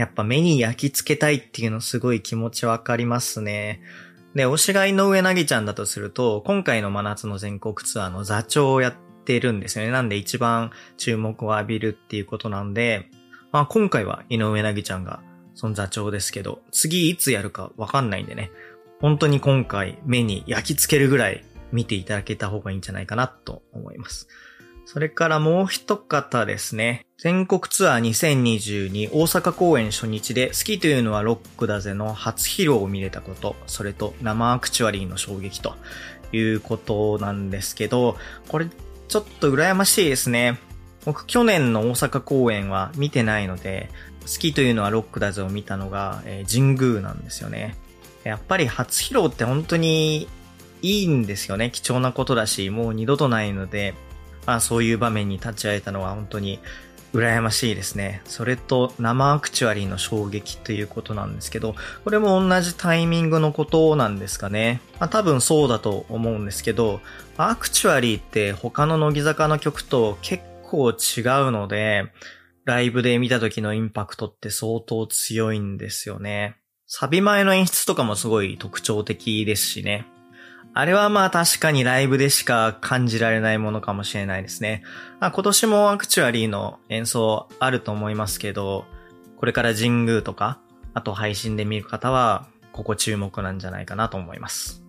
[0.00, 3.82] やっぱ目に焼き付けたいっていうのすごい気持ちわかりますね。
[4.34, 8.94] で、推しが井上なぎちゃんだとすると、今回の真夏の全国ツアーの座長をやっ
[9.26, 9.90] てるんですよね。
[9.90, 13.10] なんで一番注目を浴びるっていうことなんで、
[13.52, 15.20] まあ今回は井上なぎちゃんが
[15.52, 18.50] その座長ですけど、次いつやるかわかんないんでね、
[19.02, 24.28] 本当に今回目に焼き付けるぐらい見ていただけた方がいいんじゃないかなと思います。
[24.86, 27.04] それからもう一方ですね。
[27.22, 35.74] 全国ツアー2022大阪公演初日で好きというのはロックだぜの初披露を見れたこと、それと生アクチュアリーの衝撃と
[36.32, 38.16] いうことなんですけど、
[38.48, 38.68] これ
[39.08, 40.60] ちょっと羨ましいですね。
[41.04, 43.90] 僕去年の大阪公演は見てないので、
[44.22, 47.76] 好きというのはロックだぜを見たのが、えー、神宮なんですよね。
[48.24, 50.26] やっぱり初披露って本当に
[50.80, 51.70] いいんですよね。
[51.70, 53.92] 貴重なことだし、もう二度とないので、
[54.46, 56.60] まあそういう場面に立ち会えたのは本当に
[57.12, 58.22] 羨ましいですね。
[58.24, 64.80] それと生アクチュアリーの衝撃ということなんですけど、これも同じタイミングのことなんですかね。
[65.00, 67.00] まあ多分そうだと思うんですけど、
[67.36, 70.96] アクチュアリーって他の乃木坂の曲と結構違う
[71.50, 72.12] ので、
[72.64, 76.56] ライブで見た時のインパクトって相当強いんですよね。
[76.86, 80.06] サビ前の演出とかもすごい特徴的ですしね。
[80.72, 84.82] あれはまあ確かにライブでしか感じられないものかもしれないですね。
[85.18, 88.84] まあ、今年もアクチュアリーの演奏あると思いますけど、
[89.36, 90.60] これから神宮とか、
[90.94, 94.79] あと配信で見る方は、ここ注目なんじゃないかなと思います。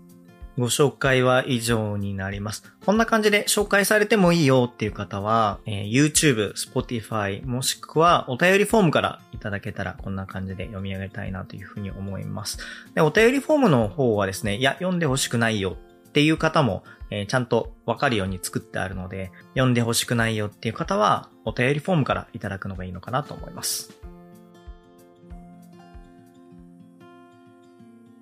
[0.58, 2.64] ご紹介は以上になります。
[2.86, 12.60] こんな感じで紹介されてもいいよっていう方は、えー、YouTube、Spotify、もしくはお便りフォームからいただけたらこんな感じで読み上げたいなというふうに思います。
[12.95, 15.78] で、お便りフォームの方はですね、いや、読んでほしくないよ
[16.08, 24.01] っていう方も、えー、ちゃんとわかるように作ってあるので、読んでほしくないよっていう方は、お便りフォームからいただくのがいいのかなと思います。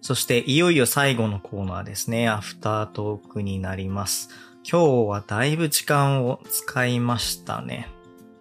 [0.09, 2.29] そしていよいよ最後のコーナーですね。
[2.29, 4.29] アフタートークになります。
[4.67, 7.89] 今日はだいぶ時間を使いましたね。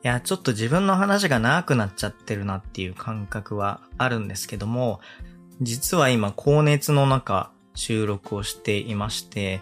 [0.03, 5.01] いや、ちょっと自分の話が長くなっちゃってるなっていう感覚はあるんですけども、
[5.61, 9.61] 実は今高熱の中収録をしていまして、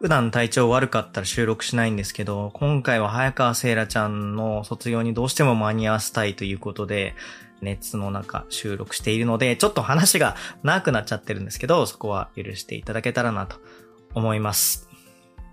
[0.00, 7.14] 普段体調悪かったら収録しないんですけど、今回は早川せいらちゃんの卒業にどうしても間に合わせたいということで、
[7.64, 13.56] 熱の中収録しているので、ちょっと話が長くなっちゃってるんですけど、そこは許していただけたらなと
[14.14, 14.88] 思います。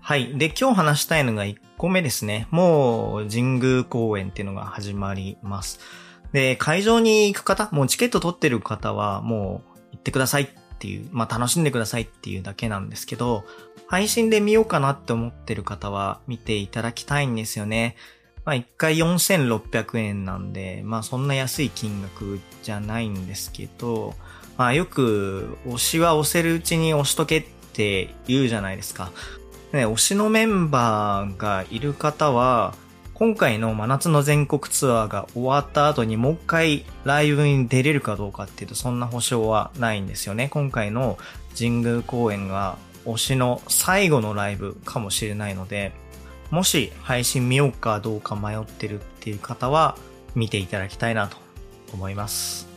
[0.00, 0.36] はい。
[0.36, 2.48] で、今日話したいのが1個目ですね。
[2.50, 5.80] もう神宮公演っていうのが始まります。
[6.32, 10.48] で、会場に行く方、もうチケット取ってる方はもう行ってくださいっ
[10.78, 13.44] ていう、まあ楽しんでくださいっていうだけなんですけど、
[13.86, 17.94] 配信で見ようかなって思ってる方は見ていただきたいんですよね。
[18.44, 24.14] まあ一回4600円なんで、まあそんな安い金額じゃないんですけど、
[24.56, 29.12] まあよく推しは押せるうちに押しとけって言うじゃないですか。
[29.72, 32.74] ね、推しのメンバーがいる方は、
[33.14, 40.48] 今回の真夏の全国ツアーが終わった後にもう一回ライブに出れるかどうかっていうとそんな保証はないんですよね。
[40.48, 41.18] 今回の
[41.56, 45.92] 神宮公演が推しの最後のライブかもしれないので、
[46.52, 49.96] もし配信見ようかどうか迷ってるっていう方は
[50.34, 51.38] 見ていただきたいなと
[51.94, 52.68] 思います。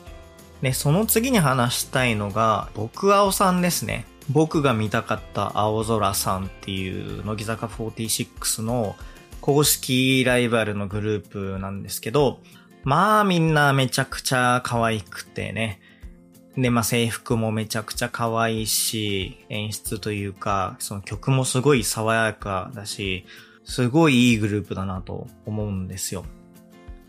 [0.62, 4.06] で、その次に話したいのが、僕青さんですね。
[4.32, 8.96] 僕が見たかった青空さんっていう乃木坂46の
[9.42, 12.40] 公式ライバルのグループなんですけど、
[12.86, 15.82] まあみんなめちゃくちゃ可愛くてね。
[16.58, 23.26] で、まあ制服もめちゃくちゃ可愛いし、演出というか、その曲もすごい爽やかだし、
[23.66, 26.26] すごいいいグループだなと思うんですよ。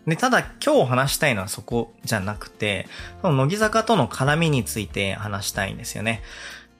[0.07, 2.87] で、ただ今日話したいのはそこじゃなくて、
[3.21, 6.21] その乃木坂との絡みについて話したいんですよね。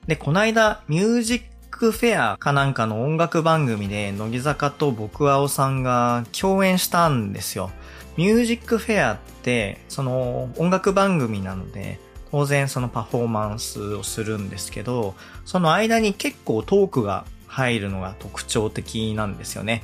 [0.06, 7.70] で、この間、ミュージックフェアかなんかの音楽番組で、乃木坂と僕青さんが共演したんですよ。
[8.16, 12.00] ミュージックフェアって、その音楽番組なので、
[12.30, 15.14] 当然そのパフォーマンスをするんですけど、
[15.44, 17.26] その間に結構トークが
[17.58, 19.82] 入るのが特徴的なんですよね。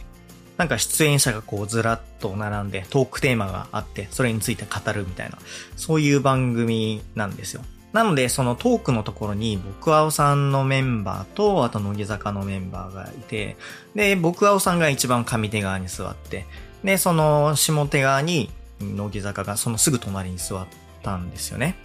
[0.57, 5.39] なんか出演者がこうずらっと並んでトークテーマがあって、それについて語るみたいな、
[5.77, 7.63] そういう番組なんですよ。
[7.93, 13.57] なので、そのトークのところに、僕青さんのメンバーと、あと乃木坂のメンバーがいて、
[13.95, 16.47] で、僕青さんが一番上手側に座って、
[16.83, 18.51] で、その下手側に、
[18.81, 20.67] 乃木坂がそのすぐ隣に座っ
[21.03, 21.77] たんですよね。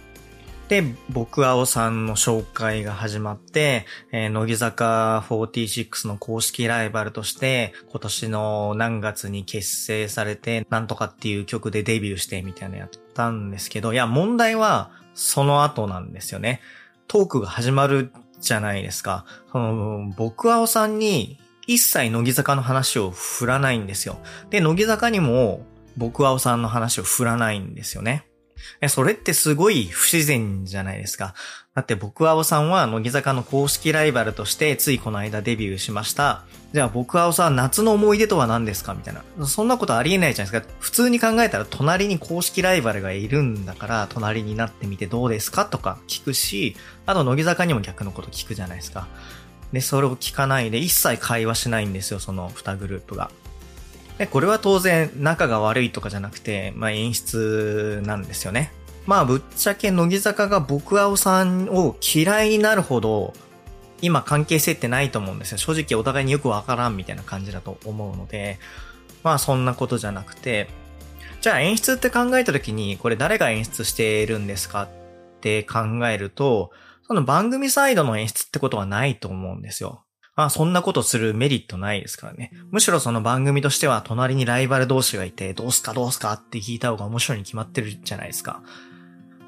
[0.70, 16.60] で、僕青さんの紹介が始まって、えー乃木坂46の公式ライバルとして、今年の何月に結成されて、なんとかっていう曲でデビューしてみたいなのやったんですけど、いや、問題はその後なんですよね。
[17.08, 19.24] トークが始まるじゃないですか。
[19.50, 24.20] その、僕青さんに一切乃木坂の話を振らないんですよ。
[24.50, 25.66] で、乃木坂にも
[25.96, 28.29] 僕青さんの話を振らないんですよね。
[28.88, 31.34] それってすごい不自然じゃないですか。
[31.74, 36.44] だって僕青さんは乃木坂の公式ライバルとしてついこの間デビューしました。
[36.72, 38.94] じゃあ僕青さん夏の思い出とは何ですか？
[38.94, 39.46] みたいな。
[39.46, 40.74] そんなことありえないじゃないですか。
[40.78, 45.64] 普通に考えたら隣に公式ライバルがいるんだから隣になってみてどうですか？
[45.66, 49.08] とか聞くし、あと乃木坂にも逆のこと聞くじゃないですか。
[49.72, 53.30] で、それを聞かないで一切会話しないんですよ、その2グループが。
[54.20, 58.70] で、これは当然仲が悪いとかじゃなくて、まあ演出なんですよね。
[59.06, 63.32] まあぶっちゃけ乃木坂が僕青さんを嫌いになるほど、
[64.02, 65.58] 今関係性ってないと思うんですよ。
[65.58, 68.58] 正直お互いによくわからんみたいな感じだと思うので、
[69.22, 70.68] まあそんなことじゃなくて、
[71.40, 74.88] じゃあ演出って考えた時に、これ誰が演出しているんですかっ
[75.40, 76.72] て考えると、
[77.06, 80.04] その番組サイドの演出ってことはないと思うんですよ。
[80.36, 82.52] まあそんなことするメリットないですからね。
[82.70, 88.62] むしろその番組としては隣にライバル同士がいて、どうすかどうすかって聞いた方が面白いに決まってるじゃないですか。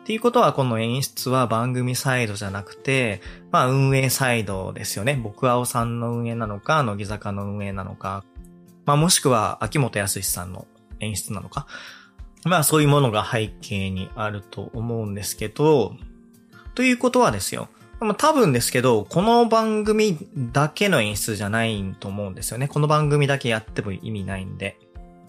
[0.02, 3.22] っていうことはこの演出は番組サイドじゃなくて、
[3.52, 5.18] まあ運営サイドですよね。
[5.22, 8.24] 僕青さんの運営なのか、乃木坂の運営なのか、
[8.84, 10.66] まあもしくは秋元康さんの
[10.98, 11.66] 演出なのか。
[12.44, 15.94] まあそういうものが背景にあると思うんですけど、
[16.74, 17.68] ということはですよ。
[18.02, 22.66] でも多分ですけど、この番組だけの演出じゃないと思うんですよね。
[22.66, 24.76] この番組だけやっても意味ないんで。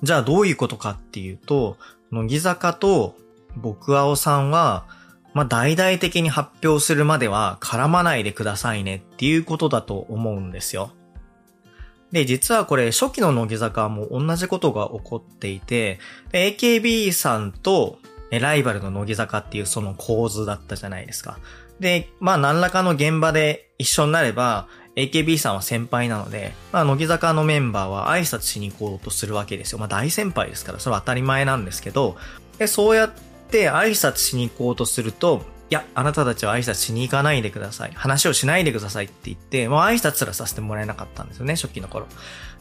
[0.02, 1.78] じゃあどういうことかっていうと、
[2.10, 3.16] 乃木坂と
[3.56, 4.88] 僕青さんは、
[5.36, 10.94] まあ大々的に発表するまでは絡まないでくださいねっていうことだと思うんですよ。
[12.12, 16.00] で、実はこれ初期の乃木坂も同じことが起こっていて、
[16.32, 18.00] AKB さんと
[18.32, 21.38] ライバルの乃木坂っていうその構図だったじゃないですか。
[21.84, 29.80] で、まあ何らかの現場で一緒になれば、AKB さんは先輩なので、まあ乃木坂のメンバーは挨拶しに行こうとするわけですよ。
[29.80, 32.18] まあ大先輩ですから、それは当たり前なんですけど、
[32.58, 33.12] でそうやっ
[33.52, 37.92] て挨拶しに行こうとすると、いや、あなたたちは挨拶しに行かないでください。
[37.96, 42.08] 話をしないでくださいって言って、もう挨拶すらさせてもらえなかったんですよね、初期の頃。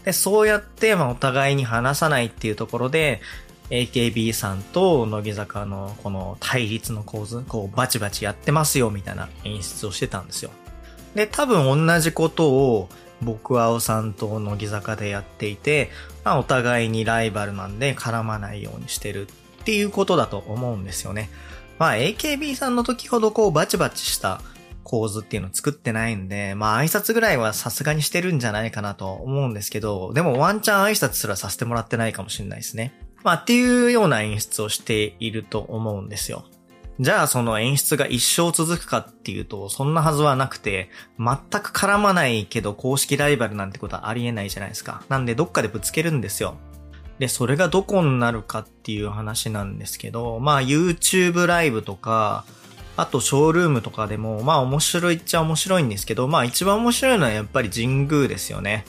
[0.05, 3.21] で、そうやって、まあお互いに話さないっていうところで、
[3.71, 10.51] AKB さんと乃木坂のこの対立の構図、こうバチバチやってますよみたいな演出をしてたんですよ。
[11.15, 12.89] で、多分同じことを
[13.23, 15.91] 僕は青さんと乃木坂でやっていて、
[16.25, 21.31] まあお互いにライバルなんで絡まないようにしてるっていうことだと思うんですよね。
[21.79, 24.43] まあ AKB さんの時ほどこうバチバチした
[24.85, 32.93] 構図っていうのを作ってないんで、まあ挨拶ぐらいはさすがにしてるんじゃないかなと思うんですけど、でもワンチャン挨拶すらさせてもらってないかもしれないですね。
[33.25, 36.45] まあっていうような演出をしていると思うんですよ。
[37.01, 45.03] じゃあその演出が一生続くかっていうと、そんなはずはなくて、全く絡まないけど公式ライバルなんてことはありえないじゃないですか。
[45.09, 46.57] なんでどっかでぶつけるんですよ。
[47.19, 52.45] で、それがどこになるかっていう話なんですけど、まあ YouTube ライブとか、
[52.97, 58.85] あとショールームとかでも、まあ面白いっちゃ面白いんですけど、まあ一番面白いのはやっぱり神宮ですよね。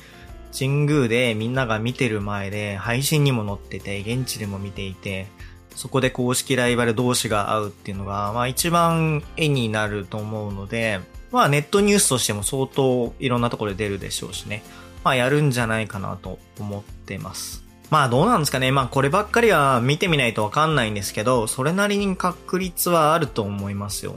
[0.57, 5.27] 神宮でみんなが見てる前で配信にも載ってて、現地でも見ていて、
[5.75, 10.99] そこで公式ライバル同士が会うっていうのが、まあ一番絵になると思うので、
[11.31, 14.63] まあネットニュースとしても相当いろんなところで出るでしょうしね。
[15.03, 17.63] まあやるんじゃないかなと思ってます。
[17.89, 18.71] まあどうなんですかね。
[18.71, 24.15] まあこればっかりは見てみないとわかんないんですけど、それなりに確率はあると思いますよ。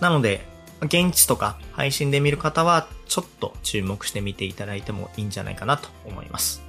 [0.00, 0.48] なので、
[0.82, 6.62] 現地とか配信で見る方はちょっと注目して見ていただいてもいいんじゃないかなと思います。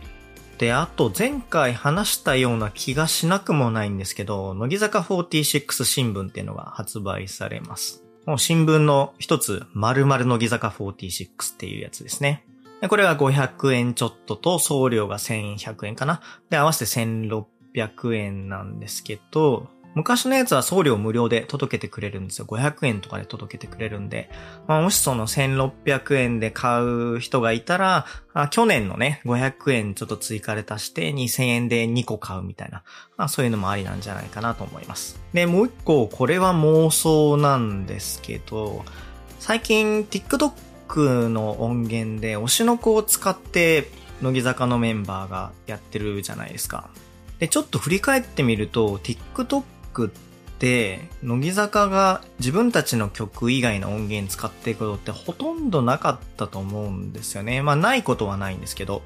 [0.58, 8.04] で、あと前回話したような気がしなくもないんですけど、乃木坂46新聞っていうのが発売されます。
[8.26, 12.44] もう新聞の一つ、〇〇乃木坂46っていうやつですね。
[12.90, 16.22] これが500円ちょっとと送料が1100円かな。
[16.50, 22.46] で、合わせて1600円なんですけど、昔のやつは送料無料で届けてくれるんですよ。
[22.46, 24.30] 500円とかで届けてくれるんで。
[24.68, 32.84] まあ、もしその1600円で買う人がいたら、あ去年のね、500円ちょっと追加で足して2000円で2個買うみたいな。
[33.18, 35.20] まあ、そういうのもありなんじゃないかなと思います。
[35.34, 38.86] で、もう一個、これは妄想なんですけど、
[39.40, 43.90] 最近 TikTok の音源で推しの子を使って
[44.22, 46.90] 乃木坂のメンバーがやってるじゃないですか。
[47.40, 50.14] で、ちょっと振り返ってみると、TikTok っっ
[50.62, 57.64] て、乃木坂が自分たちの曲以外の音源使っていくことってほとんどなかったと思うんですよね。
[57.64, 59.02] まあないことはないんですけど。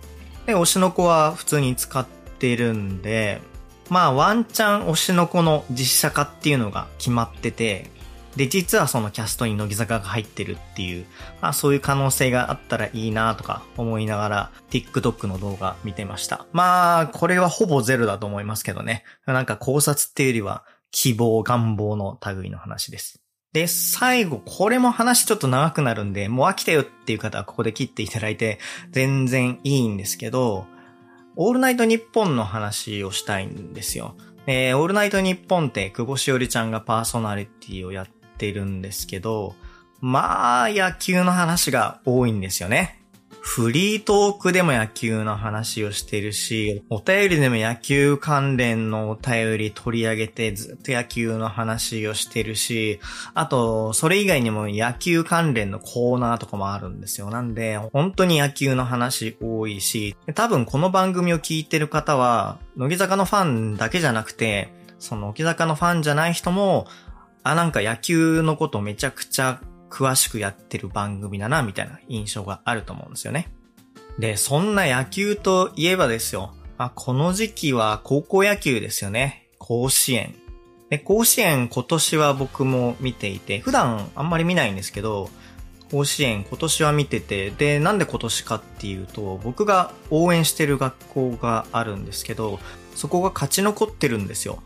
[0.45, 3.39] で、推しの子は普通に使ってるんで、
[3.89, 7.89] まあワンチャン推しの子の実写化っていうのが決まってて、
[8.35, 11.05] で、実はそのキャストに乃木坂が入ってるっていう、
[11.41, 16.45] まあそういう可能性があったらいいなとか思いながら TikTok の動画見てました。
[16.51, 19.05] まあ、これはほぼゼロだと思いますけどね。
[19.25, 20.65] なんか考察っていうよりは
[20.95, 23.19] 希望、願望の類の話です。
[23.51, 28.59] で、最後、これも話ちょっと長くなるんで、もう飽きたよっていう方はここで切っていただいて
[28.91, 30.65] 全然いいんですけど、
[31.35, 34.15] オールナイトニッポンの話をしたいんですよ。
[34.47, 38.07] えー、オールナイトニッポンって久保しおりちゃんがパーソナリティをやっ
[38.37, 39.55] てるんですけど、
[39.99, 43.04] まあ、野球の話が多いんですよね。
[43.47, 52.99] フリートークでも野球の話をしてるし、お便りでも野球関連のお便り取り上げてずっと野球の話をしてるし、
[53.35, 57.29] あと、それ以外にも野球関連のコーナーとかもあるんですよ。
[57.29, 66.87] なんで、本当に野球の話多いし、多分この番組を聞いてる方は、乃木坂のファンだけじゃなくて、その乃木坂のファンじゃない人も、
[67.43, 69.61] あ、なんか野球のことめちゃくちゃ
[69.95, 73.49] 詳しくやってる番組だな、みたいな印象があると思うんですよね。
[74.19, 76.53] で、そんな野球といえばですよ。
[76.77, 79.47] あ、この時期は高校野球ですよね。
[79.57, 80.35] 甲子園。
[80.89, 85.29] で、甲子園今年は僕も見ていて、普段あんまり見ないんですけど、
[85.89, 92.59] 甲子園今年は見てて、で、なんで今年かっていうと、僕が応援してる学校があるんですけど、
[92.95, 94.61] そこが勝ち残ってるんですよ。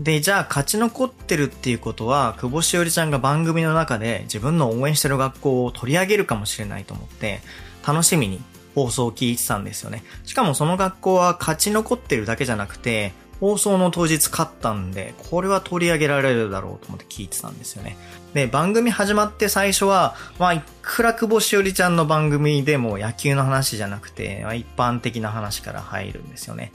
[0.00, 7.40] で、じゃあ勝ち残ってるっていうことは、久保しおりちゃんが番組の中で自分の応援してる学校を取り上げるかもしれないと思って、
[7.86, 8.40] 楽しみに
[8.74, 10.02] 放送を聞いてたんですよね。
[10.24, 13.12] しかもその学校は勝ち残ってるだけじゃなくて、
[13.42, 17.96] 放送の当日勝ったんで、これは取り上げられるだろうと思って聞いてたんですよね。
[18.34, 26.70] で、番組始まって最初は、まあ、いくら久保しおりちゃんの番組でも野球の話じゃなくて、まあ、一般的な話から入るんですよね。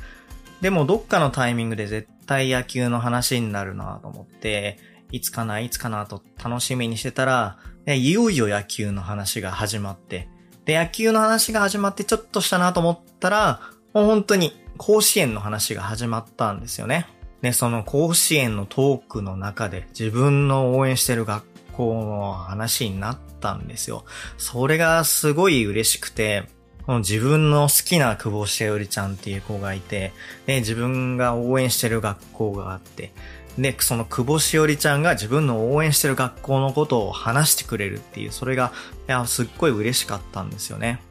[0.59, 4.77] でもどっかのタイミングで絶対野球の話になるなと思って、
[5.11, 10.29] いつかないつかなと楽しみにしてたら、いよいよ野球の話が始まって、
[10.65, 13.61] で、野球の話が始まってちょっとしたなと思ったら、
[13.93, 17.07] もう本当に甲子園の話が始まったんですよね。
[17.41, 24.03] で、その甲子園のトークの中で自分の応援してる学校の話になったんですよ。
[24.37, 26.49] それがすごい嬉しくて、
[26.87, 30.13] 自分の好きな久保しおりちゃんっていう子がいて、
[30.45, 33.11] で、自分が応援してる学校があって、
[33.57, 38.71] で、その久保しおりちゃんが自分の応援してる学校のことを話してくれるっていう、それが、
[39.07, 41.01] いや、すっごい嬉しかったんですよね。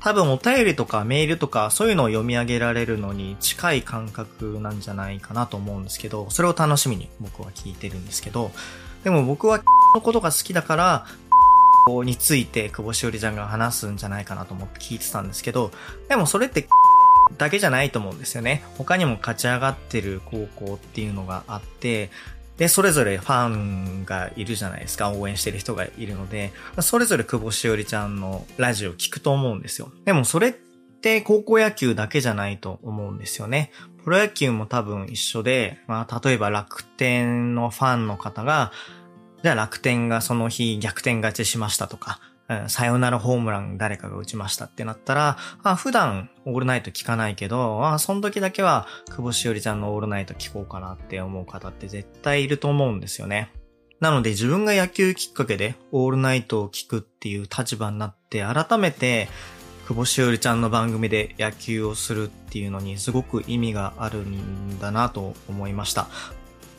[0.00, 8.50] 多分お便りとかメールとかそういうのを読み上げられるのに近い感覚なんじゃないかなと思うんですけど、それを楽しみに僕は聞いてるんですけど、
[9.04, 9.62] でも僕は
[9.94, 11.06] のことが好きだから、
[12.04, 15.70] について久保しおりちゃんが話すんじゃないかなと思って聞いてたんですけど、
[16.08, 16.68] でもそれって
[17.38, 18.64] だけじゃないと思うんですよね。
[18.78, 22.10] 他にも勝ち上がってる高校っていうのがあって、
[22.56, 25.10] で、それぞれファンがいるじゃないですか。
[25.10, 29.90] 応援してる人がいるので、それぞれ久保しおりちゃんのラジオ聞くと思うんですよ。
[30.04, 33.72] でもそれって高校野球だけじゃないと思うんですよね。
[34.04, 38.72] プロ野球も多分一緒で、まあ、例えば楽天のファンの方が、
[39.42, 53.50] じゃあ楽天がその日逆転勝ちしましたとか、うんサヨナラホームラン誰かが打ちましたってなったら、あ普段オールナイト聞かないけど、あその時だけは久保しおりちゃんのオールナイト聞こうかなって思う方って絶対いると思うんですよね。
[54.00, 59.28] なので自分が野球きっかけでオールナイトを聞くっていう立場になって改めて
[59.86, 66.08] 久保しおりちゃんの番組で野球をするっていうのにすごく意味があるんだなと思いました。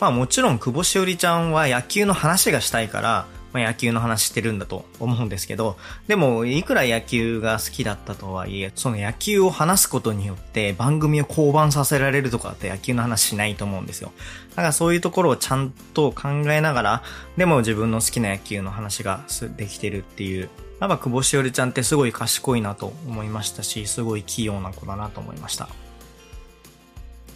[0.04, 5.78] まあもちろん久保しおりちゃんは野球の話がしたいから、まあ、野球の話してるんだと思うんですけど、
[6.08, 14.12] でもいくら野球が好きだったとはいえ、その野球を話すことによって番組を降板させられるとかって野球の話しないと思うんですよ。
[14.50, 17.04] だからそういうところをちゃんと考えながら、
[17.38, 19.22] でも自分の好きな野球の話が
[19.56, 20.50] できてるっていう、
[20.82, 25.70] やっぱ久保しおりちゃんってすごい賢いなと思いましたし、すごい器用な子だなと思いました。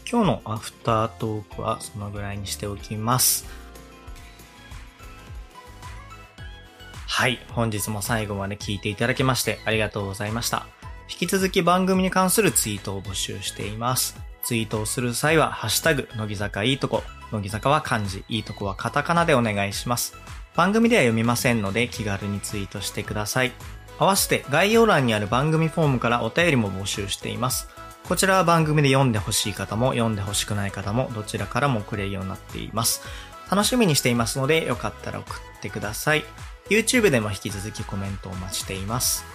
[0.09, 3.45] 今日のアフタートークはそのぐらいにしておきます。
[7.07, 7.39] はい。
[7.51, 10.65] 本日も最後まで聞いていただきましてありがとうございました。
[11.09, 14.17] 引き続き番組に関するツイートを募集しています。
[14.43, 17.03] ツイートをする際は、ハッシュタグ、乃木坂いいとこ。
[17.33, 20.15] 乃木坂は漢字、いいとこはカタカナでお願いします。
[20.55, 23.51] 番組では読みませんので気軽にツイートしてください。
[23.99, 27.67] 合わせて概要欄にある番組フォームからお便りも募集しています。
[28.07, 33.01] こちらは番組で読んでほしい方も読んでほしくない方もどちらからもくれるようになっています。
[33.51, 36.23] 楽しみにしていますので、よかったら送ってください。
[36.69, 39.25] YouTube でも引き続きコメントをお待ちしています。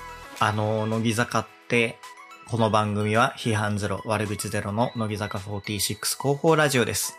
[0.40, 1.98] あの、乃木坂って、
[2.48, 7.18] この番組は批判ゼロ、悪口ゼロの乃木坂46広報ラジオです。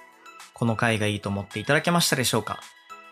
[0.54, 2.60] この回がいいと思っていただけましたでしょうか？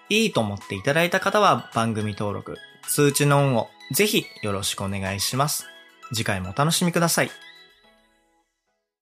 [0.10, 2.58] いいと思っていただいた方は番組登録、
[2.88, 5.68] 通知のオンをぜひよろしくお願いします。
[6.14, 7.32] 次回もお楽しみください。